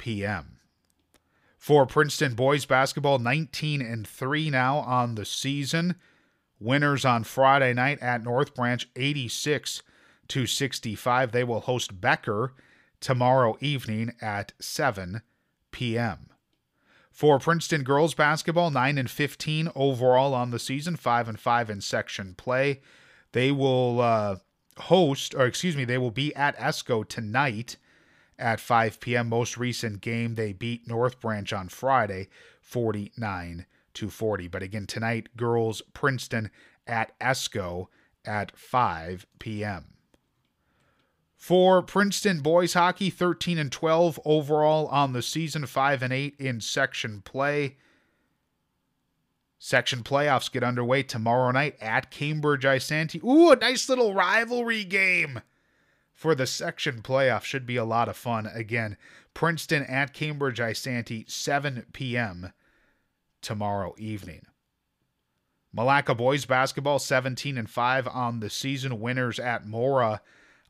p.m. 0.00 0.56
For 1.58 1.84
Princeton 1.84 2.34
boys 2.34 2.64
basketball, 2.64 3.18
19 3.18 3.82
and 3.82 4.08
3 4.08 4.48
now 4.48 4.78
on 4.78 5.14
the 5.14 5.26
season. 5.26 5.96
Winners 6.58 7.04
on 7.04 7.22
Friday 7.22 7.74
night 7.74 7.98
at 8.00 8.24
North 8.24 8.54
Branch, 8.54 8.88
86 8.96 9.82
to 10.28 10.46
65. 10.46 11.32
They 11.32 11.44
will 11.44 11.60
host 11.60 12.00
Becker 12.00 12.54
tomorrow 12.98 13.58
evening 13.60 14.14
at 14.22 14.54
7 14.58 15.20
p.m. 15.70 16.30
For 17.10 17.38
Princeton 17.38 17.82
girls 17.82 18.14
basketball, 18.14 18.70
9 18.70 18.96
and 18.96 19.10
15 19.10 19.70
overall 19.74 20.32
on 20.32 20.50
the 20.50 20.58
season, 20.58 20.96
5 20.96 21.28
and 21.28 21.38
5 21.38 21.68
in 21.68 21.80
section 21.82 22.34
play. 22.34 22.80
They 23.32 23.52
will 23.52 24.00
uh, 24.00 24.36
host, 24.78 25.34
or 25.34 25.44
excuse 25.44 25.76
me, 25.76 25.84
they 25.84 25.98
will 25.98 26.10
be 26.10 26.34
at 26.34 26.56
ESCO 26.56 27.06
tonight 27.06 27.76
at 28.40 28.58
5 28.58 29.00
p.m. 29.00 29.28
Most 29.28 29.56
recent 29.56 30.00
game, 30.00 30.34
they 30.34 30.52
beat 30.52 30.88
North 30.88 31.20
Branch 31.20 31.52
on 31.52 31.68
Friday, 31.68 32.28
49 32.60 33.66
to 33.94 34.10
40. 34.10 34.48
But 34.48 34.62
again, 34.62 34.86
tonight, 34.86 35.36
girls 35.36 35.82
Princeton 35.92 36.50
at 36.86 37.18
ESCO 37.20 37.86
at 38.24 38.56
5 38.56 39.26
p.m. 39.38 39.94
For 41.36 41.82
Princeton 41.82 42.40
boys 42.40 42.74
hockey, 42.74 43.08
13 43.08 43.58
and 43.58 43.72
12 43.72 44.20
overall 44.24 44.86
on 44.88 45.12
the 45.12 45.22
season, 45.22 45.64
5 45.66 46.02
and 46.02 46.12
8 46.12 46.34
in 46.38 46.60
section 46.60 47.22
play. 47.22 47.76
Section 49.58 50.02
playoffs 50.02 50.50
get 50.50 50.64
underway 50.64 51.02
tomorrow 51.02 51.50
night 51.50 51.76
at 51.80 52.10
Cambridge 52.10 52.64
Isanti. 52.64 53.22
Ooh, 53.22 53.52
a 53.52 53.56
nice 53.56 53.88
little 53.88 54.14
rivalry 54.14 54.84
game 54.84 55.40
for 56.20 56.34
the 56.34 56.46
section 56.46 57.00
playoff. 57.00 57.44
Should 57.44 57.64
be 57.64 57.76
a 57.76 57.84
lot 57.84 58.06
of 58.06 58.14
fun. 58.14 58.46
Again, 58.46 58.98
Princeton 59.32 59.84
at 59.84 60.12
Cambridge 60.12 60.58
Isanti, 60.58 61.28
7 61.30 61.86
p.m. 61.94 62.52
tomorrow 63.40 63.94
evening. 63.96 64.42
Milaca 65.74 66.14
boys 66.14 66.44
basketball, 66.44 66.98
17 66.98 67.56
and 67.56 67.70
5 67.70 68.06
on 68.08 68.40
the 68.40 68.50
season. 68.50 69.00
Winners 69.00 69.40
at 69.40 69.66
Mora 69.66 70.20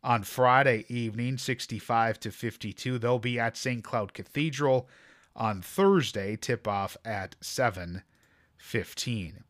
on 0.05 0.23
Friday 0.23 0.85
evening, 0.89 1.37
65 1.37 2.21
to 2.21 2.31
52. 2.31 3.01
They'll 3.01 3.19
be 3.19 3.41
at 3.41 3.57
St. 3.57 3.83
Cloud 3.83 4.15
Cathedral 4.15 4.89
on 5.35 5.63
Thursday, 5.63 6.37
tip 6.37 6.69
off 6.69 6.97
at 7.05 7.35
7:15. 7.41 9.43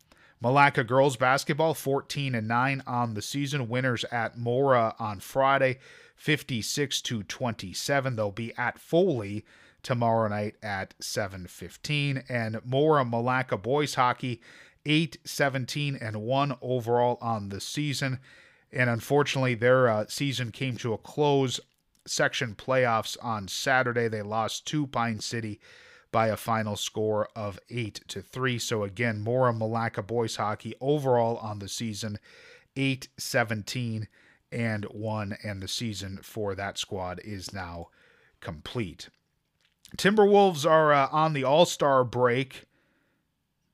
Milaca 0.43 0.85
girls 0.85 1.17
basketball 1.17 1.73
14 1.73 2.35
and 2.35 2.47
9 2.47 2.83
on 2.87 3.13
the 3.13 3.21
season. 3.21 3.69
Winners 3.69 4.03
at 4.05 4.37
Mora 4.37 4.95
on 4.97 5.19
Friday, 5.19 5.79
56 6.15 7.01
to 7.03 7.23
27. 7.23 8.15
They'll 8.15 8.31
be 8.31 8.53
at 8.57 8.79
Foley 8.79 9.45
tomorrow 9.83 10.27
night 10.27 10.55
at 10.61 10.93
7:15 10.99 12.23
and 12.29 12.59
Mora 12.63 13.03
Milaca 13.03 13.59
boys 13.59 13.95
hockey 13.95 14.39
8 14.85 15.17
17 15.25 15.95
and 15.95 16.17
1 16.17 16.55
overall 16.61 17.17
on 17.19 17.49
the 17.49 17.59
season 17.59 18.19
and 18.73 18.89
unfortunately, 18.89 19.55
their 19.55 19.89
uh, 19.89 20.05
season 20.07 20.51
came 20.51 20.77
to 20.77 20.93
a 20.93 20.97
close. 20.97 21.59
Section 22.07 22.55
playoffs 22.55 23.15
on 23.21 23.47
Saturday, 23.47 24.07
they 24.07 24.21
lost 24.23 24.65
to 24.67 24.87
Pine 24.87 25.19
City 25.19 25.59
by 26.11 26.27
a 26.27 26.37
final 26.37 26.75
score 26.75 27.29
of 27.35 27.59
eight 27.69 28.01
to 28.07 28.21
three. 28.21 28.59
So 28.59 28.83
again, 28.83 29.21
Mora 29.21 29.53
Milaca 29.53 30.05
boys 30.05 30.35
hockey 30.35 30.75
overall 30.81 31.37
on 31.37 31.59
the 31.59 31.69
season, 31.69 32.19
8 32.75 33.07
17 33.17 34.07
and 34.51 34.85
1, 34.85 35.37
and 35.43 35.61
the 35.61 35.67
season 35.67 36.19
for 36.21 36.55
that 36.55 36.77
squad 36.77 37.21
is 37.23 37.53
now 37.53 37.87
complete. 38.41 39.09
Timberwolves 39.97 40.69
are 40.69 40.93
uh, 40.93 41.07
on 41.11 41.33
the 41.33 41.43
All 41.43 41.65
Star 41.65 42.03
break. 42.03 42.65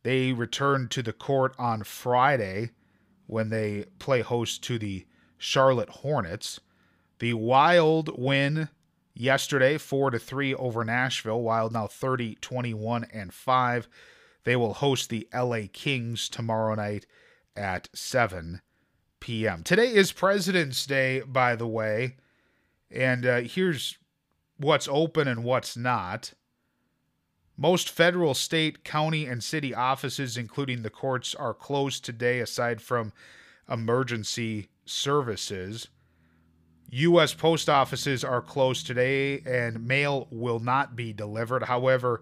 They 0.03 0.31
return 0.31 0.87
to 0.89 1.01
the 1.01 1.13
court 1.13 1.53
on 1.57 1.83
Friday 1.83 2.71
when 3.25 3.49
they 3.49 3.85
play 3.99 4.21
host 4.21 4.63
to 4.63 4.79
the 4.79 5.05
Charlotte 5.37 5.89
Hornets. 5.89 6.59
The 7.19 7.33
Wild 7.33 8.17
win 8.17 8.69
yesterday 9.19 9.77
4 9.77 10.11
to 10.11 10.19
3 10.19 10.53
over 10.55 10.83
Nashville. 10.83 11.41
Wild 11.41 11.73
now 11.73 11.87
30 11.87 12.35
21 12.35 13.05
and 13.13 13.33
5. 13.33 13.87
They 14.43 14.55
will 14.55 14.75
host 14.75 15.09
the 15.09 15.27
LA 15.33 15.61
Kings 15.71 16.29
tomorrow 16.29 16.75
night 16.75 17.05
at 17.55 17.89
7 17.93 18.61
p.m. 19.19 19.63
Today 19.63 19.93
is 19.93 20.11
President's 20.11 20.85
Day, 20.85 21.21
by 21.21 21.55
the 21.55 21.67
way. 21.67 22.15
And 22.89 23.25
uh, 23.25 23.41
here's 23.41 23.97
what's 24.57 24.87
open 24.89 25.27
and 25.27 25.43
what's 25.43 25.75
not. 25.75 26.33
Most 27.57 27.89
federal, 27.89 28.35
state, 28.35 28.83
county, 28.83 29.25
and 29.25 29.43
city 29.43 29.73
offices, 29.73 30.37
including 30.37 30.83
the 30.83 30.91
courts, 30.91 31.33
are 31.33 31.55
closed 31.55 32.05
today 32.05 32.39
aside 32.39 32.81
from 32.81 33.11
emergency 33.67 34.69
services. 34.85 35.87
U.S. 36.89 37.33
post 37.33 37.69
offices 37.69 38.23
are 38.23 38.41
closed 38.41 38.87
today 38.87 39.41
and 39.45 39.85
mail 39.85 40.27
will 40.31 40.59
not 40.59 40.95
be 40.95 41.11
delivered. 41.11 41.63
However, 41.63 42.21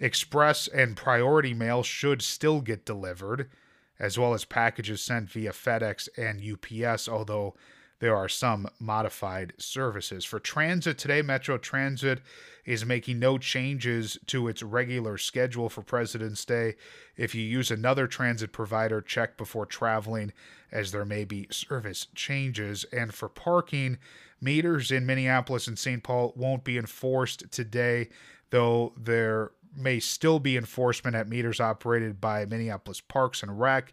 express 0.00 0.66
and 0.66 0.96
priority 0.96 1.52
mail 1.52 1.82
should 1.82 2.22
still 2.22 2.60
get 2.60 2.86
delivered, 2.86 3.50
as 3.98 4.18
well 4.18 4.32
as 4.32 4.44
packages 4.44 5.02
sent 5.02 5.30
via 5.30 5.52
FedEx 5.52 6.08
and 6.16 6.40
UPS, 6.40 7.08
although 7.08 7.54
there 8.00 8.16
are 8.16 8.28
some 8.28 8.68
modified 8.78 9.52
services. 9.58 10.24
For 10.24 10.38
transit 10.38 10.98
today, 10.98 11.22
Metro 11.22 11.58
Transit 11.58 12.20
is 12.64 12.84
making 12.84 13.18
no 13.18 13.38
changes 13.38 14.18
to 14.26 14.46
its 14.46 14.62
regular 14.62 15.18
schedule 15.18 15.68
for 15.68 15.82
President's 15.82 16.44
Day. 16.44 16.76
If 17.16 17.34
you 17.34 17.42
use 17.42 17.70
another 17.70 18.06
transit 18.06 18.52
provider, 18.52 19.00
check 19.00 19.36
before 19.36 19.66
traveling 19.66 20.32
as 20.70 20.92
there 20.92 21.04
may 21.04 21.24
be 21.24 21.48
service 21.50 22.06
changes. 22.14 22.84
And 22.92 23.12
for 23.12 23.28
parking, 23.28 23.98
meters 24.40 24.90
in 24.90 25.06
Minneapolis 25.06 25.66
and 25.66 25.78
St. 25.78 26.02
Paul 26.02 26.32
won't 26.36 26.62
be 26.62 26.78
enforced 26.78 27.50
today, 27.50 28.10
though 28.50 28.92
there 28.96 29.52
may 29.76 29.98
still 29.98 30.38
be 30.38 30.56
enforcement 30.56 31.16
at 31.16 31.28
meters 31.28 31.60
operated 31.60 32.20
by 32.20 32.44
Minneapolis 32.44 33.00
Parks 33.00 33.42
and 33.42 33.58
Rec, 33.58 33.92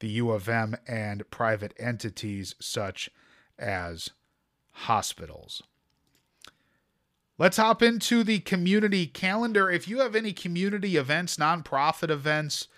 the 0.00 0.08
U 0.08 0.30
of 0.30 0.48
M, 0.48 0.76
and 0.86 1.28
private 1.30 1.74
entities 1.78 2.54
such 2.60 3.10
as 3.58 4.10
hospitals. 4.70 5.62
Let's 7.38 7.58
hop 7.58 7.82
into 7.82 8.24
the 8.24 8.38
community 8.38 9.06
calendar. 9.06 9.70
If 9.70 9.86
you 9.86 10.00
have 10.00 10.16
any 10.16 10.32
community 10.32 10.96
events, 10.96 11.36
nonprofit 11.36 12.10
events, 12.10 12.68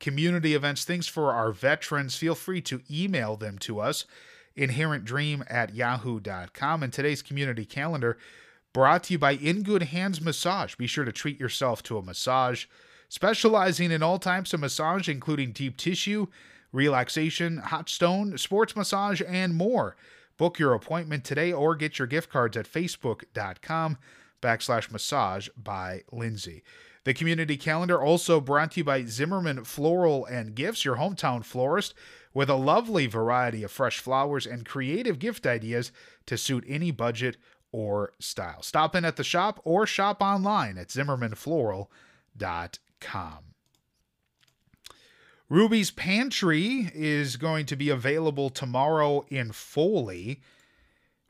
community 0.00 0.54
events, 0.54 0.84
things 0.84 1.06
for 1.06 1.32
our 1.32 1.52
veterans, 1.52 2.16
feel 2.16 2.34
free 2.34 2.60
to 2.62 2.82
email 2.90 3.36
them 3.36 3.58
to 3.58 3.78
us, 3.78 4.06
inherentdream 4.56 5.44
at 5.48 5.74
yahoo.com. 5.74 6.82
And 6.82 6.92
today's 6.92 7.22
community 7.22 7.64
calendar 7.64 8.18
brought 8.72 9.04
to 9.04 9.14
you 9.14 9.18
by 9.18 9.32
In 9.32 9.62
Good 9.62 9.84
Hands 9.84 10.20
Massage. 10.20 10.74
Be 10.74 10.88
sure 10.88 11.04
to 11.04 11.12
treat 11.12 11.38
yourself 11.38 11.82
to 11.84 11.98
a 11.98 12.02
massage, 12.02 12.66
specializing 13.08 13.92
in 13.92 14.02
all 14.02 14.18
types 14.18 14.52
of 14.52 14.60
massage, 14.60 15.08
including 15.08 15.52
deep 15.52 15.76
tissue, 15.76 16.26
relaxation, 16.72 17.58
hot 17.58 17.88
stone, 17.88 18.36
sports 18.36 18.74
massage, 18.74 19.22
and 19.26 19.54
more. 19.54 19.96
Book 20.38 20.58
your 20.58 20.72
appointment 20.72 21.24
today 21.24 21.52
or 21.52 21.74
get 21.74 21.98
your 21.98 22.06
gift 22.06 22.30
cards 22.30 22.56
at 22.56 22.70
facebook.com 22.70 23.98
backslash 24.40 24.90
massage 24.90 25.48
by 25.56 26.02
Lindsay. 26.10 26.62
The 27.04 27.14
community 27.14 27.56
calendar 27.56 28.00
also 28.00 28.40
brought 28.40 28.72
to 28.72 28.80
you 28.80 28.84
by 28.84 29.04
Zimmerman 29.04 29.64
Floral 29.64 30.26
and 30.26 30.54
Gifts, 30.54 30.84
your 30.84 30.96
hometown 30.96 31.44
florist, 31.44 31.94
with 32.34 32.50
a 32.50 32.54
lovely 32.54 33.06
variety 33.06 33.62
of 33.62 33.72
fresh 33.72 33.98
flowers 33.98 34.46
and 34.46 34.66
creative 34.66 35.18
gift 35.18 35.46
ideas 35.46 35.90
to 36.26 36.36
suit 36.36 36.64
any 36.68 36.90
budget 36.90 37.38
or 37.72 38.12
style. 38.20 38.62
Stop 38.62 38.94
in 38.94 39.04
at 39.04 39.16
the 39.16 39.24
shop 39.24 39.60
or 39.64 39.86
shop 39.86 40.22
online 40.22 40.78
at 40.78 40.88
zimmermanfloral.com. 40.88 43.38
Ruby's 45.50 45.90
Pantry 45.90 46.90
is 46.94 47.38
going 47.38 47.64
to 47.66 47.76
be 47.76 47.88
available 47.88 48.50
tomorrow 48.50 49.24
in 49.30 49.52
Foley. 49.52 50.42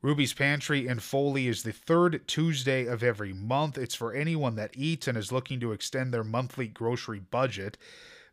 Ruby's 0.02 0.32
Pantry 0.32 0.88
in 0.88 0.98
Foley 0.98 1.46
is 1.46 1.62
the 1.62 1.70
third 1.70 2.26
Tuesday 2.26 2.86
of 2.86 3.04
every 3.04 3.32
month. 3.32 3.78
It's 3.78 3.94
for 3.94 4.12
anyone 4.12 4.56
that 4.56 4.76
eats 4.76 5.06
and 5.06 5.16
is 5.16 5.30
looking 5.30 5.60
to 5.60 5.70
extend 5.70 6.12
their 6.12 6.24
monthly 6.24 6.66
grocery 6.66 7.20
budget. 7.20 7.78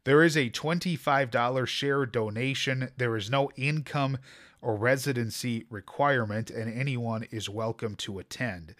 There 0.05 0.23
is 0.23 0.35
a 0.35 0.49
$25 0.49 1.67
share 1.67 2.07
donation. 2.07 2.89
There 2.97 3.15
is 3.15 3.29
no 3.29 3.51
income 3.55 4.17
or 4.63 4.75
residency 4.75 5.67
requirement, 5.69 6.49
and 6.49 6.73
anyone 6.73 7.27
is 7.29 7.47
welcome 7.47 7.95
to 7.97 8.17
attend. 8.17 8.73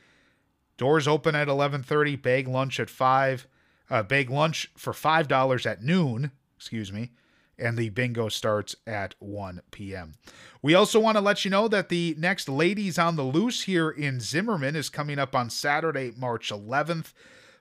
Doors 0.77 1.09
open 1.09 1.35
at 1.35 1.49
11:30, 1.49 2.15
bag 2.17 2.49
lunch 2.49 2.79
at 2.79 2.89
5, 2.89 3.47
uh, 3.91 4.03
bag 4.03 4.31
lunch 4.31 4.71
for 4.77 4.93
$5 4.93 5.67
at 5.67 5.83
noon, 5.83 6.31
excuse 6.61 6.93
me, 6.93 7.11
and 7.59 7.79
the 7.79 7.89
bingo 7.89 8.29
starts 8.29 8.77
at 8.87 9.15
1 9.19 9.63
p.m. 9.71 10.13
We 10.61 10.75
also 10.75 11.01
want 11.01 11.17
to 11.17 11.23
let 11.23 11.43
you 11.43 11.51
know 11.51 11.69
that 11.69 11.89
the 11.89 12.15
next 12.19 12.51
Ladies 12.51 12.99
on 12.99 13.17
the 13.17 13.23
Loose 13.23 13.63
here 13.63 13.89
in 13.89 14.21
Zimmerman 14.21 14.77
is 14.77 14.91
coming 14.91 15.19
up 15.19 15.35
on 15.35 15.49
Saturday, 15.49 16.13
March 16.15 16.51
11th 16.51 17.15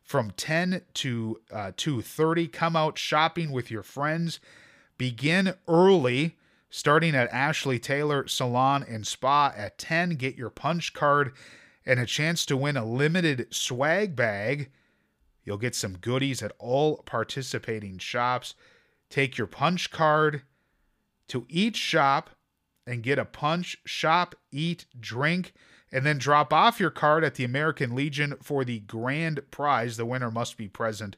from 0.04 0.32
10 0.32 0.82
to 0.96 1.40
uh, 1.50 1.72
2:30. 1.78 2.52
Come 2.52 2.76
out 2.76 2.98
shopping 2.98 3.52
with 3.52 3.72
your 3.72 3.84
friends. 3.84 4.42
Begin 4.98 5.54
early 5.66 6.36
starting 6.70 7.16
at 7.16 7.32
Ashley 7.32 7.80
Taylor 7.80 8.28
Salon 8.28 8.86
and 8.86 9.08
Spa 9.08 9.54
at 9.56 9.78
10. 9.78 10.16
Get 10.16 10.36
your 10.36 10.50
punch 10.50 10.92
card 10.94 11.32
and 11.86 12.02
a 12.02 12.06
chance 12.06 12.46
to 12.48 12.58
win 12.58 12.76
a 12.76 12.84
limited 12.84 13.48
swag 13.50 14.18
bag. 14.18 14.70
You'll 15.46 15.58
get 15.58 15.74
some 15.74 15.98
goodies 15.98 16.44
at 16.44 16.52
all 16.60 16.98
participating 16.98 17.98
shops. 17.98 18.56
Take 19.10 19.38
your 19.38 19.48
punch 19.48 19.92
card 19.92 20.44
to 21.30 21.46
each 21.50 21.78
shop 21.78 22.30
and 22.86 23.04
get 23.04 23.20
a 23.20 23.26
punch, 23.26 23.78
shop, 23.86 24.36
eat, 24.52 24.86
drink, 25.00 25.54
and 25.92 26.06
then 26.06 26.18
drop 26.18 26.54
off 26.54 26.80
your 26.80 26.90
card 26.90 27.24
at 27.24 27.36
the 27.36 27.44
American 27.44 27.96
Legion 27.96 28.36
for 28.42 28.64
the 28.64 28.80
grand 28.80 29.42
prize. 29.52 29.98
The 29.98 30.06
winner 30.06 30.32
must 30.32 30.58
be 30.58 30.68
present 30.68 31.16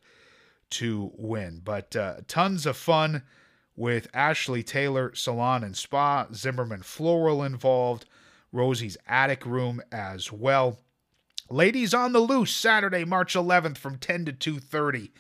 to 0.72 1.12
win. 1.16 1.62
But 1.64 1.96
uh, 1.96 2.16
tons 2.28 2.66
of 2.66 2.78
fun 2.78 3.24
with 3.76 4.08
Ashley 4.14 4.64
Taylor 4.64 5.14
Salon 5.16 5.64
and 5.64 5.76
Spa, 5.76 6.28
Zimmerman 6.34 6.84
Floral 6.84 7.44
involved. 7.44 8.06
Rosie's 8.52 8.98
Attic 9.08 9.46
Room 9.46 9.82
as 9.92 10.32
well. 10.32 10.80
Ladies 11.50 11.94
on 11.94 12.14
the 12.14 12.20
Loose, 12.20 12.56
Saturday, 12.56 13.06
March 13.06 13.34
11th 13.34 13.78
from 13.78 13.98
10 13.98 14.26
to 14.26 14.34
2.30 14.34 15.12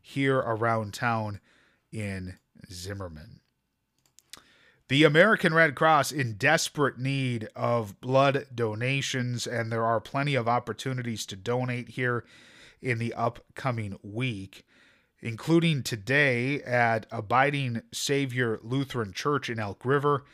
here 0.00 0.38
around 0.38 0.94
town 0.94 1.40
in 1.92 2.38
Zimmerman. 2.70 3.40
The 4.88 5.04
American 5.04 5.54
Red 5.54 5.74
Cross 5.74 6.12
in 6.12 6.34
desperate 6.34 6.98
need 6.98 7.48
of 7.54 7.98
blood 8.00 8.46
donations, 8.54 9.46
and 9.46 9.72
there 9.72 9.84
are 9.84 10.00
plenty 10.00 10.34
of 10.34 10.48
opportunities 10.48 11.24
to 11.26 11.36
donate 11.36 11.90
here 11.90 12.24
in 12.82 12.98
the 12.98 13.14
upcoming 13.14 13.98
week, 14.02 14.66
including 15.20 15.82
today 15.82 16.60
at 16.62 17.06
Abiding 17.10 17.82
Savior 17.92 18.58
Lutheran 18.62 19.12
Church 19.12 19.48
in 19.48 19.58
Elk 19.58 19.84
River. 19.84 20.24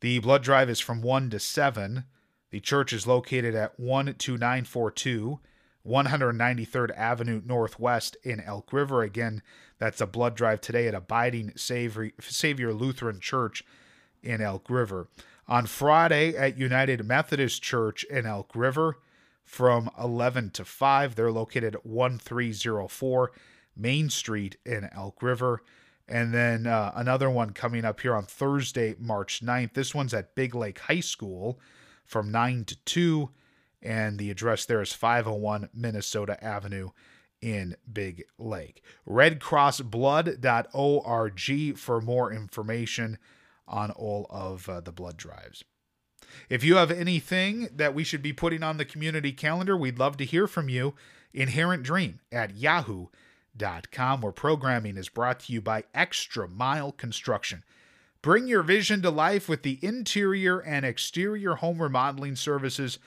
The 0.00 0.20
blood 0.20 0.42
drive 0.42 0.70
is 0.70 0.80
from 0.80 1.02
1 1.02 1.30
to 1.30 1.40
7. 1.40 2.04
The 2.50 2.60
church 2.60 2.92
is 2.92 3.06
located 3.06 3.54
at 3.54 3.76
12942 3.76 5.40
193rd 5.86 6.96
Avenue 6.96 7.42
Northwest 7.44 8.16
in 8.22 8.40
Elk 8.40 8.72
River. 8.72 9.02
Again, 9.02 9.42
that's 9.78 10.00
a 10.00 10.06
blood 10.06 10.34
drive 10.34 10.60
today 10.60 10.88
at 10.88 10.94
Abiding 10.94 11.52
Savior 11.56 12.72
Lutheran 12.72 13.20
Church 13.20 13.64
in 14.22 14.40
Elk 14.40 14.68
River. 14.68 15.08
On 15.48 15.66
Friday 15.66 16.36
at 16.36 16.58
United 16.58 17.04
Methodist 17.04 17.62
Church 17.62 18.04
in 18.04 18.26
Elk 18.26 18.50
River 18.54 18.96
from 19.44 19.88
11 19.98 20.50
to 20.50 20.64
5. 20.64 21.14
They're 21.14 21.30
located 21.30 21.76
at 21.76 21.86
1304 21.86 23.30
Main 23.76 24.10
Street 24.10 24.56
in 24.66 24.88
Elk 24.92 25.22
River. 25.22 25.62
And 26.08 26.32
then 26.32 26.66
uh, 26.66 26.92
another 26.94 27.30
one 27.30 27.50
coming 27.52 27.84
up 27.84 28.00
here 28.00 28.14
on 28.14 28.24
Thursday, 28.24 28.94
March 28.98 29.44
9th. 29.44 29.74
This 29.74 29.94
one's 29.94 30.14
at 30.14 30.34
Big 30.34 30.54
Lake 30.54 30.78
High 30.78 31.00
School 31.00 31.58
from 32.04 32.30
9 32.30 32.64
to 32.64 32.76
2. 32.84 33.30
And 33.86 34.18
the 34.18 34.30
address 34.30 34.66
there 34.66 34.82
is 34.82 34.92
501 34.92 35.70
Minnesota 35.72 36.44
Avenue 36.44 36.90
in 37.40 37.76
Big 37.90 38.24
Lake. 38.36 38.82
RedCrossBlood.org 39.08 41.78
for 41.78 42.00
more 42.00 42.32
information 42.32 43.18
on 43.68 43.92
all 43.92 44.26
of 44.28 44.68
uh, 44.68 44.80
the 44.80 44.90
blood 44.90 45.16
drives. 45.16 45.62
If 46.48 46.64
you 46.64 46.74
have 46.76 46.90
anything 46.90 47.68
that 47.72 47.94
we 47.94 48.02
should 48.02 48.22
be 48.22 48.32
putting 48.32 48.64
on 48.64 48.76
the 48.76 48.84
community 48.84 49.30
calendar, 49.30 49.76
we'd 49.76 50.00
love 50.00 50.16
to 50.16 50.24
hear 50.24 50.48
from 50.48 50.68
you. 50.68 50.94
Inherent 51.32 51.84
Dream 51.84 52.18
at 52.32 52.56
Yahoo 52.56 53.06
com, 53.92 54.20
where 54.20 54.32
programming 54.32 54.96
is 54.96 55.08
brought 55.08 55.40
to 55.40 55.52
you 55.52 55.60
by 55.60 55.84
Extra 55.94 56.48
Mile 56.48 56.92
Construction. 56.92 57.64
Bring 58.20 58.48
your 58.48 58.62
vision 58.62 59.02
to 59.02 59.10
life 59.10 59.48
with 59.48 59.62
the 59.62 59.78
interior 59.82 60.58
and 60.58 60.84
exterior 60.84 61.54
home 61.54 61.80
remodeling 61.80 62.36
services 62.36 62.98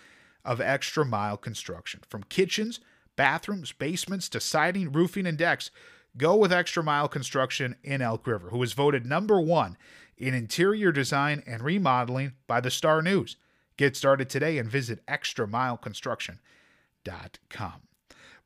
of 0.49 0.59
Extra 0.59 1.05
Mile 1.05 1.37
Construction. 1.37 2.01
From 2.09 2.23
kitchens, 2.23 2.81
bathrooms, 3.15 3.71
basements 3.71 4.27
to 4.29 4.39
siding, 4.39 4.91
roofing, 4.91 5.27
and 5.27 5.37
decks, 5.37 5.69
go 6.17 6.35
with 6.35 6.51
Extra 6.51 6.81
Mile 6.81 7.07
Construction 7.07 7.75
in 7.83 8.01
Elk 8.01 8.25
River, 8.25 8.49
who 8.49 8.57
was 8.57 8.73
voted 8.73 9.05
number 9.05 9.39
one 9.39 9.77
in 10.17 10.33
interior 10.33 10.91
design 10.91 11.43
and 11.45 11.61
remodeling 11.61 12.31
by 12.47 12.59
the 12.59 12.71
Star 12.71 13.03
News. 13.03 13.35
Get 13.77 13.95
started 13.95 14.27
today 14.27 14.57
and 14.57 14.67
visit 14.67 15.05
extramileconstruction.com. 15.05 17.73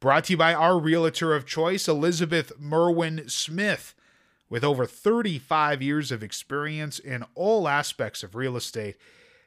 Brought 0.02 0.26
to 0.26 0.34
you 0.34 0.38
by 0.38 0.54
our 0.54 0.78
realtor 0.78 1.34
of 1.34 1.46
choice, 1.46 1.88
Elizabeth 1.88 2.52
Merwin 2.60 3.30
Smith. 3.30 3.96
With 4.50 4.66
over 4.66 4.86
35 4.86 5.82
years 5.82 6.12
of 6.12 6.22
experience 6.22 7.00
in 7.00 7.24
all 7.34 7.70
aspects 7.70 8.24
of 8.24 8.36
real 8.36 8.58
estate, 8.58 8.98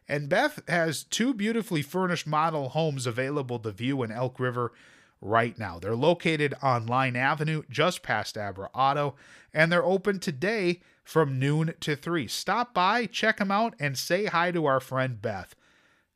and 0.08 0.28
Beth 0.28 0.60
has 0.68 1.04
two 1.04 1.34
beautifully 1.34 1.82
furnished 1.82 2.26
model 2.26 2.70
homes 2.70 3.06
available 3.06 3.58
to 3.60 3.70
view 3.72 4.02
in 4.02 4.12
Elk 4.12 4.38
River 4.38 4.72
right 5.20 5.58
now. 5.58 5.78
They're 5.78 5.96
located 5.96 6.54
on 6.62 6.86
Line 6.86 7.16
Avenue, 7.16 7.62
just 7.70 8.02
past 8.02 8.38
Abra 8.38 8.70
Auto, 8.74 9.16
and 9.52 9.70
they're 9.72 9.84
open 9.84 10.20
today 10.20 10.80
from 11.02 11.38
noon 11.38 11.74
to 11.80 11.96
3. 11.96 12.28
Stop 12.28 12.74
by, 12.74 13.06
check 13.06 13.38
them 13.38 13.50
out, 13.50 13.74
and 13.78 13.96
say 13.96 14.26
hi 14.26 14.50
to 14.50 14.66
our 14.66 14.80
friend 14.80 15.22
Beth. 15.22 15.54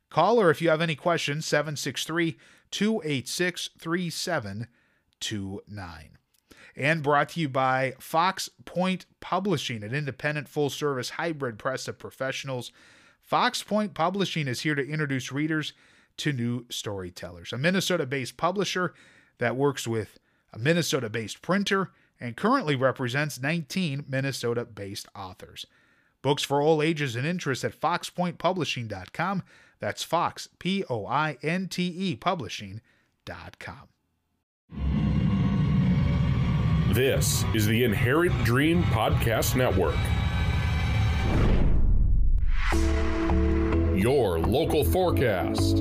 Call 0.09 0.39
her 0.39 0.49
if 0.49 0.61
you 0.61 0.69
have 0.69 0.81
any 0.81 0.95
questions, 0.95 1.45
763 1.45 2.37
286 2.71 3.69
3729. 3.79 6.17
And 6.75 7.03
brought 7.03 7.29
to 7.29 7.39
you 7.39 7.47
by 7.49 7.93
Fox 7.99 8.49
Pointe 8.65 9.05
Publishing, 9.19 9.83
an 9.83 9.93
independent 9.93 10.47
full 10.47 10.69
service 10.69 11.11
hybrid 11.11 11.59
press 11.59 11.87
of 11.87 11.99
professionals. 11.99 12.71
Fox 13.31 13.63
Pointe 13.63 13.93
Publishing 13.93 14.49
is 14.49 14.59
here 14.59 14.75
to 14.75 14.85
introduce 14.85 15.31
readers 15.31 15.71
to 16.17 16.33
new 16.33 16.65
storytellers. 16.69 17.53
A 17.53 17.57
Minnesota 17.57 18.05
based 18.05 18.35
publisher 18.35 18.93
that 19.37 19.55
works 19.55 19.87
with 19.87 20.19
a 20.51 20.59
Minnesota 20.59 21.09
based 21.09 21.41
printer 21.41 21.91
and 22.19 22.35
currently 22.35 22.75
represents 22.75 23.41
19 23.41 24.03
Minnesota 24.09 24.65
based 24.65 25.07
authors. 25.15 25.65
Books 26.21 26.43
for 26.43 26.61
all 26.61 26.81
ages 26.81 27.15
and 27.15 27.25
interests 27.25 27.63
at 27.63 27.79
foxpointepublishing.com. 27.79 29.43
That's 29.79 30.03
Fox, 30.03 30.49
P 30.59 30.83
O 30.89 31.05
I 31.07 31.37
N 31.41 31.69
T 31.69 31.83
E, 31.87 32.17
publishing.com. 32.17 33.87
This 36.93 37.45
is 37.55 37.65
the 37.65 37.85
Inherent 37.85 38.43
Dream 38.43 38.83
Podcast 38.83 39.55
Network. 39.55 39.95
Your 44.01 44.39
local 44.39 44.83
forecast. 44.83 45.75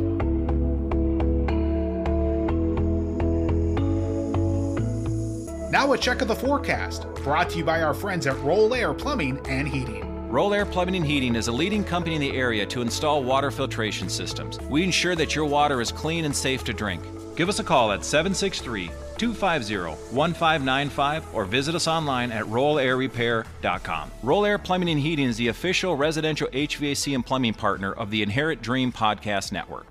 Now, 5.73 5.95
a 5.95 5.99
check 5.99 6.21
of 6.21 6.29
the 6.29 6.37
forecast, 6.37 7.07
brought 7.25 7.49
to 7.49 7.57
you 7.57 7.65
by 7.65 7.81
our 7.81 7.95
friends 7.95 8.27
at 8.27 8.39
Roll 8.41 8.75
Air 8.75 8.93
Plumbing 8.93 9.41
and 9.49 9.67
Heating. 9.67 10.29
Roll 10.29 10.53
Air 10.53 10.67
Plumbing 10.67 10.97
and 10.97 11.07
Heating 11.07 11.35
is 11.35 11.49
a 11.49 11.53
leading 11.53 11.83
company 11.83 12.15
in 12.15 12.21
the 12.21 12.37
area 12.37 12.67
to 12.67 12.83
install 12.83 13.25
water 13.25 13.51
filtration 13.51 14.11
systems. 14.11 14.61
We 14.69 14.85
ensure 14.85 15.17
that 15.17 15.35
your 15.35 15.47
water 15.47 15.81
is 15.81 15.91
clean 15.91 16.27
and 16.27 16.37
safe 16.37 16.63
to 16.65 16.75
drink. 16.75 17.03
Give 17.40 17.48
us 17.48 17.59
a 17.59 17.64
call 17.64 17.90
at 17.92 18.05
763 18.05 18.90
250 19.16 19.76
1595 20.14 21.35
or 21.35 21.46
visit 21.46 21.74
us 21.74 21.88
online 21.88 22.31
at 22.33 22.44
rollairrepair.com. 22.44 24.11
Roll 24.22 24.44
Air 24.44 24.59
Plumbing 24.59 24.90
and 24.90 25.00
Heating 25.00 25.24
is 25.24 25.38
the 25.38 25.48
official 25.48 25.96
residential 25.96 26.48
HVAC 26.48 27.14
and 27.14 27.24
plumbing 27.24 27.55
partner 27.55 27.94
of 27.94 28.11
the 28.11 28.22
Inherent 28.22 28.61
Dream 28.61 28.92
Podcast 28.92 29.53
Network. 29.53 29.87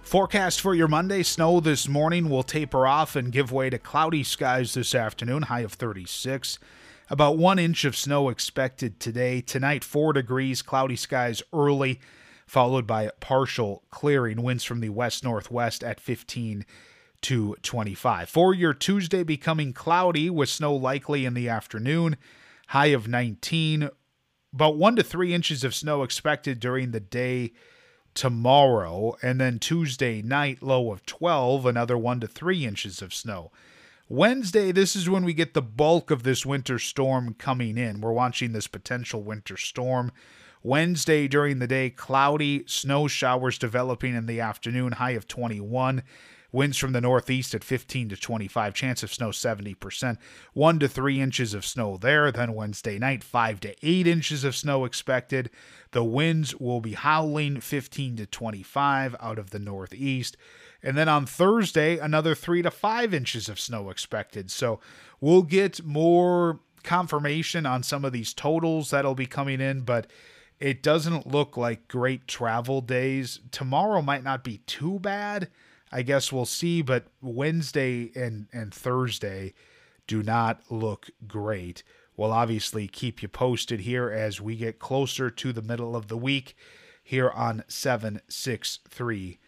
Forecast 0.00 0.62
for 0.62 0.74
your 0.74 0.88
Monday 0.88 1.22
snow 1.22 1.60
this 1.60 1.86
morning 1.86 2.30
will 2.30 2.42
taper 2.42 2.86
off 2.86 3.16
and 3.16 3.30
give 3.30 3.52
way 3.52 3.68
to 3.68 3.78
cloudy 3.78 4.22
skies 4.24 4.72
this 4.72 4.94
afternoon, 4.94 5.42
high 5.42 5.60
of 5.60 5.74
36. 5.74 6.58
About 7.10 7.36
one 7.36 7.58
inch 7.58 7.84
of 7.84 7.94
snow 7.94 8.30
expected 8.30 8.98
today. 8.98 9.42
Tonight, 9.42 9.84
4 9.84 10.14
degrees, 10.14 10.62
cloudy 10.62 10.96
skies 10.96 11.42
early, 11.52 12.00
followed 12.46 12.86
by 12.86 13.10
partial 13.20 13.82
clearing. 13.90 14.42
Winds 14.42 14.64
from 14.64 14.80
the 14.80 14.88
west 14.88 15.22
northwest 15.22 15.84
at 15.84 16.00
15 16.00 16.64
to 17.24 17.56
25. 17.62 18.28
For 18.28 18.52
your 18.52 18.74
Tuesday, 18.74 19.22
becoming 19.22 19.72
cloudy 19.72 20.28
with 20.28 20.50
snow 20.50 20.74
likely 20.74 21.24
in 21.24 21.32
the 21.32 21.48
afternoon, 21.48 22.16
high 22.68 22.88
of 22.88 23.08
19. 23.08 23.88
About 24.52 24.76
1 24.76 24.96
to 24.96 25.02
3 25.02 25.32
inches 25.32 25.64
of 25.64 25.74
snow 25.74 26.02
expected 26.02 26.60
during 26.60 26.90
the 26.90 27.00
day 27.00 27.52
tomorrow, 28.12 29.16
and 29.22 29.40
then 29.40 29.58
Tuesday 29.58 30.20
night, 30.20 30.62
low 30.62 30.92
of 30.92 31.04
12, 31.06 31.64
another 31.64 31.96
1 31.96 32.20
to 32.20 32.26
3 32.26 32.66
inches 32.66 33.00
of 33.00 33.14
snow. 33.14 33.50
Wednesday, 34.06 34.70
this 34.70 34.94
is 34.94 35.08
when 35.08 35.24
we 35.24 35.32
get 35.32 35.54
the 35.54 35.62
bulk 35.62 36.10
of 36.10 36.24
this 36.24 36.44
winter 36.44 36.78
storm 36.78 37.34
coming 37.38 37.78
in. 37.78 38.02
We're 38.02 38.12
watching 38.12 38.52
this 38.52 38.66
potential 38.66 39.22
winter 39.22 39.56
storm. 39.56 40.12
Wednesday 40.62 41.26
during 41.26 41.58
the 41.58 41.66
day, 41.66 41.88
cloudy, 41.88 42.64
snow 42.66 43.08
showers 43.08 43.58
developing 43.58 44.14
in 44.14 44.26
the 44.26 44.40
afternoon, 44.40 44.92
high 44.92 45.12
of 45.12 45.26
21. 45.26 46.02
Winds 46.54 46.78
from 46.78 46.92
the 46.92 47.00
northeast 47.00 47.52
at 47.52 47.64
15 47.64 48.10
to 48.10 48.16
25. 48.16 48.74
Chance 48.74 49.02
of 49.02 49.12
snow 49.12 49.30
70%. 49.30 50.18
1 50.52 50.78
to 50.78 50.88
3 50.88 51.20
inches 51.20 51.52
of 51.52 51.66
snow 51.66 51.96
there. 51.96 52.30
Then 52.30 52.54
Wednesday 52.54 52.96
night, 52.96 53.24
5 53.24 53.58
to 53.58 53.74
8 53.82 54.06
inches 54.06 54.44
of 54.44 54.54
snow 54.54 54.84
expected. 54.84 55.50
The 55.90 56.04
winds 56.04 56.54
will 56.54 56.80
be 56.80 56.92
howling 56.92 57.60
15 57.60 58.18
to 58.18 58.26
25 58.26 59.16
out 59.18 59.40
of 59.40 59.50
the 59.50 59.58
northeast. 59.58 60.36
And 60.80 60.96
then 60.96 61.08
on 61.08 61.26
Thursday, 61.26 61.98
another 61.98 62.36
3 62.36 62.62
to 62.62 62.70
5 62.70 63.12
inches 63.12 63.48
of 63.48 63.58
snow 63.58 63.90
expected. 63.90 64.48
So 64.48 64.78
we'll 65.20 65.42
get 65.42 65.84
more 65.84 66.60
confirmation 66.84 67.66
on 67.66 67.82
some 67.82 68.04
of 68.04 68.12
these 68.12 68.32
totals 68.32 68.90
that'll 68.90 69.16
be 69.16 69.26
coming 69.26 69.60
in, 69.60 69.80
but 69.80 70.06
it 70.60 70.84
doesn't 70.84 71.26
look 71.26 71.56
like 71.56 71.88
great 71.88 72.28
travel 72.28 72.80
days. 72.80 73.40
Tomorrow 73.50 74.02
might 74.02 74.22
not 74.22 74.44
be 74.44 74.58
too 74.58 75.00
bad. 75.00 75.50
I 75.94 76.02
guess 76.02 76.32
we'll 76.32 76.44
see. 76.44 76.82
But 76.82 77.06
Wednesday 77.22 78.10
and, 78.16 78.48
and 78.52 78.74
Thursday 78.74 79.54
do 80.06 80.22
not 80.22 80.60
look 80.68 81.08
great. 81.26 81.84
We'll 82.16 82.32
obviously 82.32 82.88
keep 82.88 83.22
you 83.22 83.28
posted 83.28 83.80
here 83.80 84.10
as 84.10 84.40
we 84.40 84.56
get 84.56 84.78
closer 84.78 85.30
to 85.30 85.52
the 85.52 85.62
middle 85.62 85.94
of 85.96 86.08
the 86.08 86.16
week 86.16 86.56
here 87.02 87.30
on 87.30 87.62
763 87.68 89.38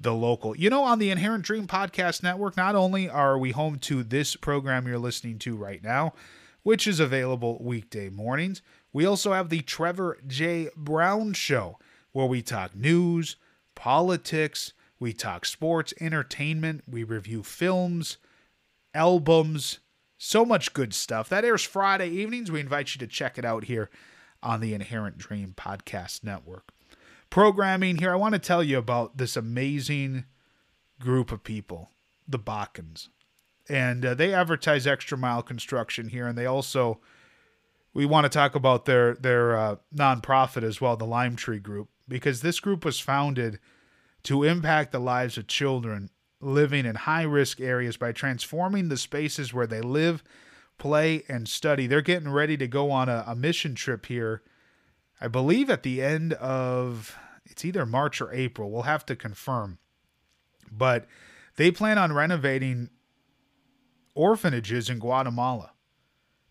the 0.00 0.14
local. 0.14 0.56
You 0.56 0.70
know, 0.70 0.84
on 0.84 1.00
the 1.00 1.10
Inherent 1.10 1.44
Dream 1.44 1.66
Podcast 1.66 2.22
Network, 2.22 2.56
not 2.56 2.76
only 2.76 3.08
are 3.08 3.36
we 3.36 3.50
home 3.50 3.78
to 3.80 4.04
this 4.04 4.36
program 4.36 4.86
you're 4.86 4.98
listening 4.98 5.38
to 5.40 5.56
right 5.56 5.82
now, 5.82 6.14
which 6.62 6.86
is 6.86 7.00
available 7.00 7.58
weekday 7.60 8.08
mornings, 8.08 8.62
we 8.92 9.04
also 9.04 9.32
have 9.32 9.48
the 9.48 9.62
Trevor 9.62 10.18
J. 10.26 10.68
Brown 10.76 11.32
Show, 11.32 11.78
where 12.12 12.26
we 12.26 12.42
talk 12.42 12.76
news, 12.76 13.36
politics, 13.74 14.72
we 15.00 15.12
talk 15.12 15.44
sports, 15.44 15.94
entertainment, 16.00 16.82
we 16.88 17.04
review 17.04 17.42
films, 17.42 18.18
albums, 18.94 19.78
so 20.16 20.44
much 20.44 20.72
good 20.72 20.92
stuff. 20.92 21.28
That 21.28 21.44
airs 21.44 21.62
Friday 21.62 22.08
evenings. 22.10 22.50
We 22.50 22.60
invite 22.60 22.94
you 22.94 22.98
to 22.98 23.06
check 23.06 23.38
it 23.38 23.44
out 23.44 23.64
here 23.64 23.88
on 24.42 24.60
the 24.60 24.74
Inherent 24.74 25.18
Dream 25.18 25.54
Podcast 25.56 26.24
Network. 26.24 26.72
Programming 27.30 27.98
here, 27.98 28.12
I 28.12 28.16
want 28.16 28.34
to 28.34 28.40
tell 28.40 28.62
you 28.62 28.78
about 28.78 29.18
this 29.18 29.36
amazing 29.36 30.24
group 30.98 31.30
of 31.30 31.44
people, 31.44 31.90
the 32.26 32.38
Bakkens. 32.38 33.08
And 33.68 34.04
uh, 34.04 34.14
they 34.14 34.32
advertise 34.32 34.86
extra 34.86 35.18
mile 35.18 35.42
construction 35.42 36.08
here, 36.08 36.26
and 36.26 36.36
they 36.36 36.46
also 36.46 37.00
we 37.92 38.06
want 38.06 38.24
to 38.24 38.30
talk 38.30 38.54
about 38.54 38.86
their 38.86 39.14
their 39.14 39.56
uh, 39.56 39.76
nonprofit 39.94 40.62
as 40.62 40.80
well, 40.80 40.96
the 40.96 41.04
Lime 41.04 41.36
Tree 41.36 41.58
Group, 41.58 41.88
because 42.08 42.40
this 42.40 42.60
group 42.60 42.84
was 42.84 42.98
founded 42.98 43.58
to 44.24 44.44
impact 44.44 44.92
the 44.92 44.98
lives 44.98 45.38
of 45.38 45.46
children 45.46 46.10
living 46.40 46.86
in 46.86 46.94
high 46.94 47.22
risk 47.22 47.60
areas 47.60 47.96
by 47.96 48.12
transforming 48.12 48.88
the 48.88 48.96
spaces 48.96 49.52
where 49.52 49.66
they 49.66 49.80
live, 49.80 50.22
play, 50.78 51.24
and 51.28 51.48
study. 51.48 51.86
They're 51.86 52.00
getting 52.00 52.30
ready 52.30 52.56
to 52.56 52.68
go 52.68 52.90
on 52.90 53.08
a, 53.08 53.24
a 53.26 53.34
mission 53.34 53.74
trip 53.74 54.06
here, 54.06 54.42
I 55.20 55.28
believe 55.28 55.68
at 55.68 55.82
the 55.82 56.02
end 56.02 56.32
of 56.34 57.16
it's 57.44 57.64
either 57.64 57.86
March 57.86 58.20
or 58.20 58.32
April. 58.32 58.70
We'll 58.70 58.82
have 58.82 59.06
to 59.06 59.16
confirm. 59.16 59.78
But 60.70 61.06
they 61.56 61.70
plan 61.70 61.98
on 61.98 62.12
renovating 62.12 62.90
orphanages 64.14 64.90
in 64.90 64.98
Guatemala 64.98 65.72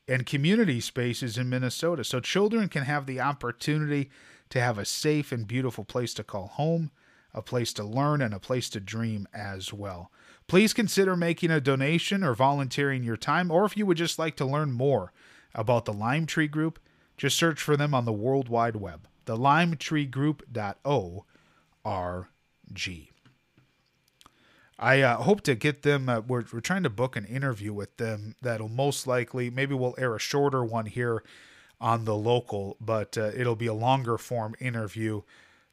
and 0.08 0.25
community 0.25 0.80
spaces 0.80 1.38
in 1.38 1.49
Minnesota 1.49 2.03
so 2.03 2.19
children 2.19 2.67
can 2.69 2.84
have 2.84 3.06
the 3.06 3.19
opportunity 3.19 4.10
to 4.49 4.60
have 4.60 4.77
a 4.77 4.86
safe 4.86 5.32
and 5.32 5.47
beautiful 5.47 5.84
place 5.84 6.13
to 6.15 6.23
call 6.23 6.47
home 6.47 6.91
a 7.38 7.41
place 7.41 7.71
to 7.73 7.84
learn, 7.84 8.21
and 8.21 8.34
a 8.34 8.39
place 8.39 8.67
to 8.69 8.80
dream 8.80 9.28
as 9.34 9.71
well. 9.71 10.12
Please 10.47 10.73
consider 10.73 11.15
making 11.15 11.52
a 11.52 11.62
donation 11.62 12.23
or 12.23 12.34
volunteering 12.34 13.04
your 13.04 13.15
time, 13.15 13.52
or 13.52 13.63
if 13.65 13.78
you 13.78 13.86
would 13.86 13.97
just 13.97 14.17
like 14.17 14.36
to 14.38 14.45
learn 14.45 14.71
more 14.71 15.13
about 15.54 15.86
the 15.86 15.93
Lime 15.93 16.26
Tree 16.26 16.47
Group, 16.47 16.80
just 17.15 17.38
search 17.38 17.62
for 17.62 17.78
them 17.78 17.93
on 17.93 18.06
the 18.06 18.12
World 18.12 18.50
Wide 18.50 18.78
Web, 18.78 19.08
the 19.26 19.38
limetreegroup.org. 19.38 21.23
I 24.80 25.02
uh, 25.02 25.17
hope 25.17 25.41
to 25.41 25.56
get 25.56 25.82
them. 25.82 26.08
Uh, 26.08 26.21
we're, 26.21 26.43
we're 26.52 26.60
trying 26.60 26.84
to 26.84 26.89
book 26.89 27.15
an 27.15 27.26
interview 27.26 27.73
with 27.73 27.97
them 27.97 28.36
that'll 28.41 28.69
most 28.69 29.08
likely, 29.08 29.50
maybe 29.50 29.73
we'll 29.73 29.95
air 29.97 30.15
a 30.15 30.19
shorter 30.19 30.63
one 30.63 30.86
here 30.86 31.23
on 31.82 32.06
the 32.06 32.15
local, 32.15 32.78
but 32.80 33.17
uh, 33.17 33.32
it'll 33.36 33.56
be 33.56 33.67
a 33.67 33.73
longer 33.73 34.17
form 34.17 34.56
interview 34.60 35.21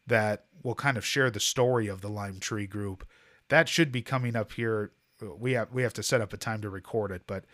that 0.06 0.46
will 0.62 0.74
kind 0.74 0.96
of 0.96 1.04
share 1.04 1.30
the 1.30 1.40
story 1.40 1.86
of 1.88 2.00
the 2.00 2.08
Lime 2.08 2.38
Tree 2.40 2.66
Group. 2.66 3.06
That 3.48 3.68
should 3.68 3.92
be 3.92 4.02
coming 4.02 4.36
up 4.36 4.52
here. 4.52 4.92
We 5.20 5.52
have 5.52 5.72
we 5.72 5.82
have 5.82 5.94
to 5.94 6.02
set 6.02 6.20
up 6.20 6.32
a 6.32 6.36
time 6.36 6.60
to 6.62 6.70
record 6.70 7.10
it, 7.10 7.22
but 7.26 7.44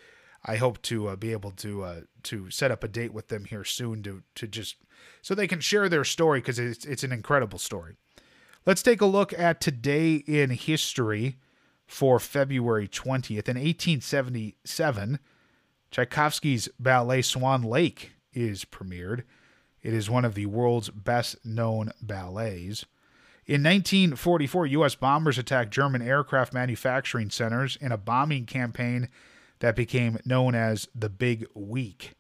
I 0.44 0.56
hope 0.56 0.80
to 0.82 1.08
uh, 1.08 1.16
be 1.16 1.32
able 1.32 1.50
to 1.52 1.82
uh, 1.82 2.00
to 2.24 2.50
set 2.50 2.70
up 2.70 2.82
a 2.82 2.88
date 2.88 3.12
with 3.12 3.28
them 3.28 3.44
here 3.44 3.64
soon 3.64 4.02
to 4.04 4.22
to 4.36 4.46
just 4.46 4.76
so 5.22 5.34
they 5.34 5.46
can 5.46 5.60
share 5.60 5.88
their 5.88 6.04
story 6.04 6.40
because 6.40 6.58
it's 6.58 6.84
it's 6.84 7.04
an 7.04 7.12
incredible 7.12 7.58
story. 7.58 7.96
Let's 8.66 8.82
take 8.82 9.00
a 9.00 9.06
look 9.06 9.32
at 9.32 9.60
today 9.60 10.16
in 10.26 10.50
history. 10.50 11.38
for 11.90 12.20
February 12.20 12.86
20th. 12.86 13.48
In 13.48 13.56
1877, 13.56 15.18
Tchaikovsky's 15.90 16.68
ballet 16.78 17.20
Swan 17.20 17.62
Lake 17.62 18.12
is 18.32 18.64
premiered. 18.64 19.24
It 19.82 19.94
is 19.94 20.10
one 20.10 20.24
of 20.24 20.34
the 20.34 20.46
world's 20.46 20.90
best 20.90 21.44
known 21.44 21.92
ballets. 22.02 22.84
In 23.46 23.62
1944, 23.62 24.66
U.S. 24.66 24.94
bombers 24.94 25.38
attacked 25.38 25.72
German 25.72 26.02
aircraft 26.02 26.52
manufacturing 26.52 27.30
centers 27.30 27.76
in 27.80 27.90
a 27.90 27.96
bombing 27.96 28.46
campaign 28.46 29.08
that 29.60 29.76
became 29.76 30.18
known 30.24 30.54
as 30.54 30.88
the 30.94 31.08
Big 31.08 31.46
Week. 31.54 32.12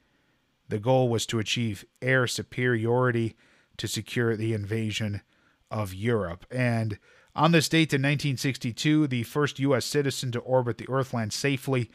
The 0.68 0.78
goal 0.78 1.08
was 1.08 1.26
to 1.26 1.38
achieve 1.38 1.84
air 2.00 2.26
superiority 2.26 3.36
to 3.76 3.88
secure 3.88 4.36
the 4.36 4.54
invasion 4.54 5.22
of 5.70 5.94
Europe. 5.94 6.46
And 6.50 6.98
on 7.34 7.52
this 7.52 7.68
date 7.68 7.92
in 7.92 8.02
1962, 8.02 9.06
the 9.06 9.22
first 9.22 9.58
U.S. 9.60 9.84
citizen 9.84 10.32
to 10.32 10.40
orbit 10.40 10.78
the 10.78 10.88
Earthland 10.88 11.32
safely 11.32 11.90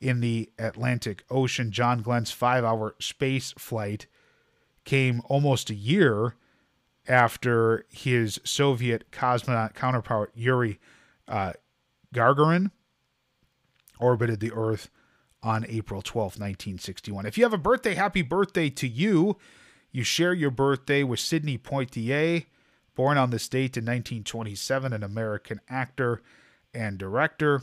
in 0.00 0.20
the 0.20 0.50
Atlantic 0.58 1.24
Ocean, 1.30 1.70
John 1.70 2.02
Glenn's 2.02 2.32
five 2.32 2.64
hour 2.64 2.94
space 2.98 3.52
flight, 3.58 4.06
came 4.84 5.22
almost 5.26 5.70
a 5.70 5.74
year 5.74 6.34
after 7.08 7.86
his 7.90 8.40
Soviet 8.44 9.10
cosmonaut 9.10 9.74
counterpart 9.74 10.32
Yuri 10.34 10.78
uh, 11.28 11.52
Gagarin 12.14 12.70
orbited 13.98 14.40
the 14.40 14.52
Earth 14.52 14.90
on 15.42 15.64
April 15.68 16.02
12, 16.02 16.32
1961. 16.32 17.26
If 17.26 17.38
you 17.38 17.44
have 17.44 17.52
a 17.52 17.58
birthday, 17.58 17.94
happy 17.94 18.22
birthday 18.22 18.68
to 18.70 18.88
you. 18.88 19.36
You 19.90 20.04
share 20.04 20.32
your 20.34 20.50
birthday 20.50 21.02
with 21.02 21.18
Sidney 21.18 21.58
Poitier, 21.58 22.46
born 22.94 23.18
on 23.18 23.30
this 23.30 23.48
date 23.48 23.76
in 23.76 23.84
1927, 23.84 24.92
an 24.92 25.02
American 25.02 25.60
actor 25.68 26.22
and 26.74 26.98
director. 26.98 27.62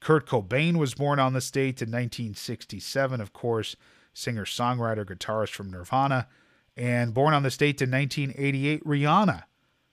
Kurt 0.00 0.26
Cobain 0.26 0.76
was 0.76 0.94
born 0.94 1.18
on 1.18 1.32
this 1.32 1.50
date 1.50 1.80
in 1.80 1.88
1967, 1.88 3.20
of 3.20 3.32
course, 3.32 3.74
singer, 4.12 4.44
songwriter, 4.44 5.04
guitarist 5.04 5.50
from 5.50 5.70
Nirvana. 5.70 6.28
And 6.76 7.14
born 7.14 7.34
on 7.34 7.42
this 7.42 7.56
date 7.56 7.80
in 7.80 7.90
1988, 7.90 8.84
Rihanna, 8.84 9.44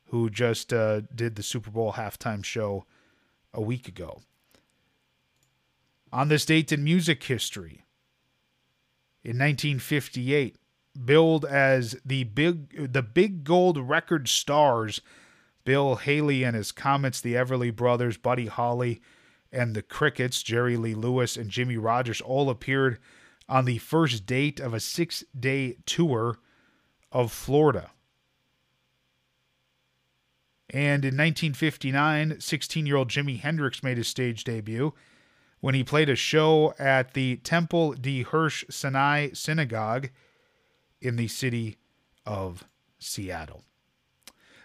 who 0.05 0.29
just 0.29 0.73
uh, 0.73 1.01
did 1.13 1.35
the 1.35 1.43
Super 1.43 1.69
Bowl 1.69 1.93
halftime 1.93 2.43
show 2.43 2.85
a 3.53 3.61
week 3.61 3.87
ago. 3.87 4.21
On 6.11 6.27
this 6.27 6.45
date 6.45 6.71
in 6.71 6.83
music 6.83 7.23
history, 7.23 7.83
in 9.23 9.37
1958, 9.37 10.57
billed 11.05 11.45
as 11.45 11.95
the 12.03 12.25
big 12.25 12.91
the 12.91 13.01
big 13.01 13.43
gold 13.43 13.77
record 13.77 14.27
stars, 14.27 14.99
Bill 15.63 15.95
Haley 15.95 16.43
and 16.43 16.55
his 16.55 16.71
Comets, 16.71 17.21
the 17.21 17.35
Everly 17.35 17.73
Brothers, 17.73 18.17
Buddy 18.17 18.47
Holly, 18.47 19.01
and 19.51 19.75
the 19.75 19.81
Crickets, 19.81 20.43
Jerry 20.43 20.75
Lee 20.75 20.95
Lewis 20.95 21.37
and 21.37 21.49
Jimmie 21.49 21.77
Rodgers, 21.77 22.19
all 22.19 22.49
appeared 22.49 22.99
on 23.47 23.65
the 23.65 23.77
first 23.77 24.25
date 24.25 24.59
of 24.59 24.73
a 24.73 24.79
six-day 24.79 25.77
tour 25.85 26.39
of 27.11 27.31
Florida. 27.31 27.91
And 30.69 31.03
in 31.03 31.17
1959, 31.17 32.39
16 32.39 32.85
year 32.85 32.95
old 32.95 33.09
Jimi 33.09 33.39
Hendrix 33.39 33.83
made 33.83 33.97
his 33.97 34.07
stage 34.07 34.43
debut 34.43 34.93
when 35.59 35.75
he 35.75 35.83
played 35.83 36.09
a 36.09 36.15
show 36.15 36.73
at 36.79 37.13
the 37.13 37.37
Temple 37.37 37.93
de 37.93 38.23
Hirsch 38.23 38.63
Sinai 38.69 39.29
Synagogue 39.33 40.09
in 41.01 41.17
the 41.17 41.27
city 41.27 41.77
of 42.25 42.63
Seattle. 42.99 43.63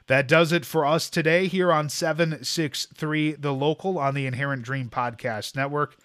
That 0.06 0.28
does 0.28 0.52
it 0.52 0.64
for 0.64 0.87
us 0.87 1.11
today 1.11 1.48
here 1.48 1.72
on 1.72 1.88
763 1.88 3.32
The 3.32 3.52
Local 3.52 3.98
on 3.98 4.14
the 4.14 4.26
Inherent 4.26 4.62
Dream 4.62 4.88
Podcast 4.88 5.56
Network. 5.56 5.96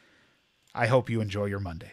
I 0.73 0.87
hope 0.87 1.09
you 1.09 1.21
enjoy 1.21 1.45
your 1.45 1.59
Monday. 1.59 1.91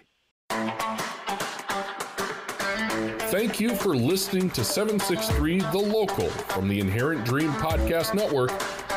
Thank 3.30 3.60
you 3.60 3.74
for 3.76 3.94
listening 3.94 4.48
to 4.50 4.64
763 4.64 5.60
The 5.60 5.78
Local 5.78 6.30
from 6.30 6.66
the 6.66 6.80
Inherent 6.80 7.26
Dream 7.26 7.52
Podcast 7.52 8.14
Network. 8.14 8.50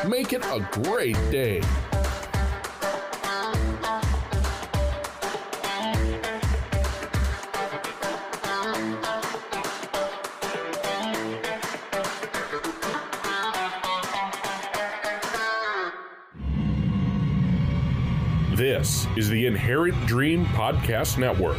Make 0.08 0.32
it 0.32 0.42
a 0.46 0.66
great 0.82 1.16
day. 1.30 1.60
This 18.56 19.06
is 19.18 19.28
the 19.28 19.44
Inherent 19.44 20.06
Dream 20.06 20.46
Podcast 20.46 21.18
Network. 21.18 21.58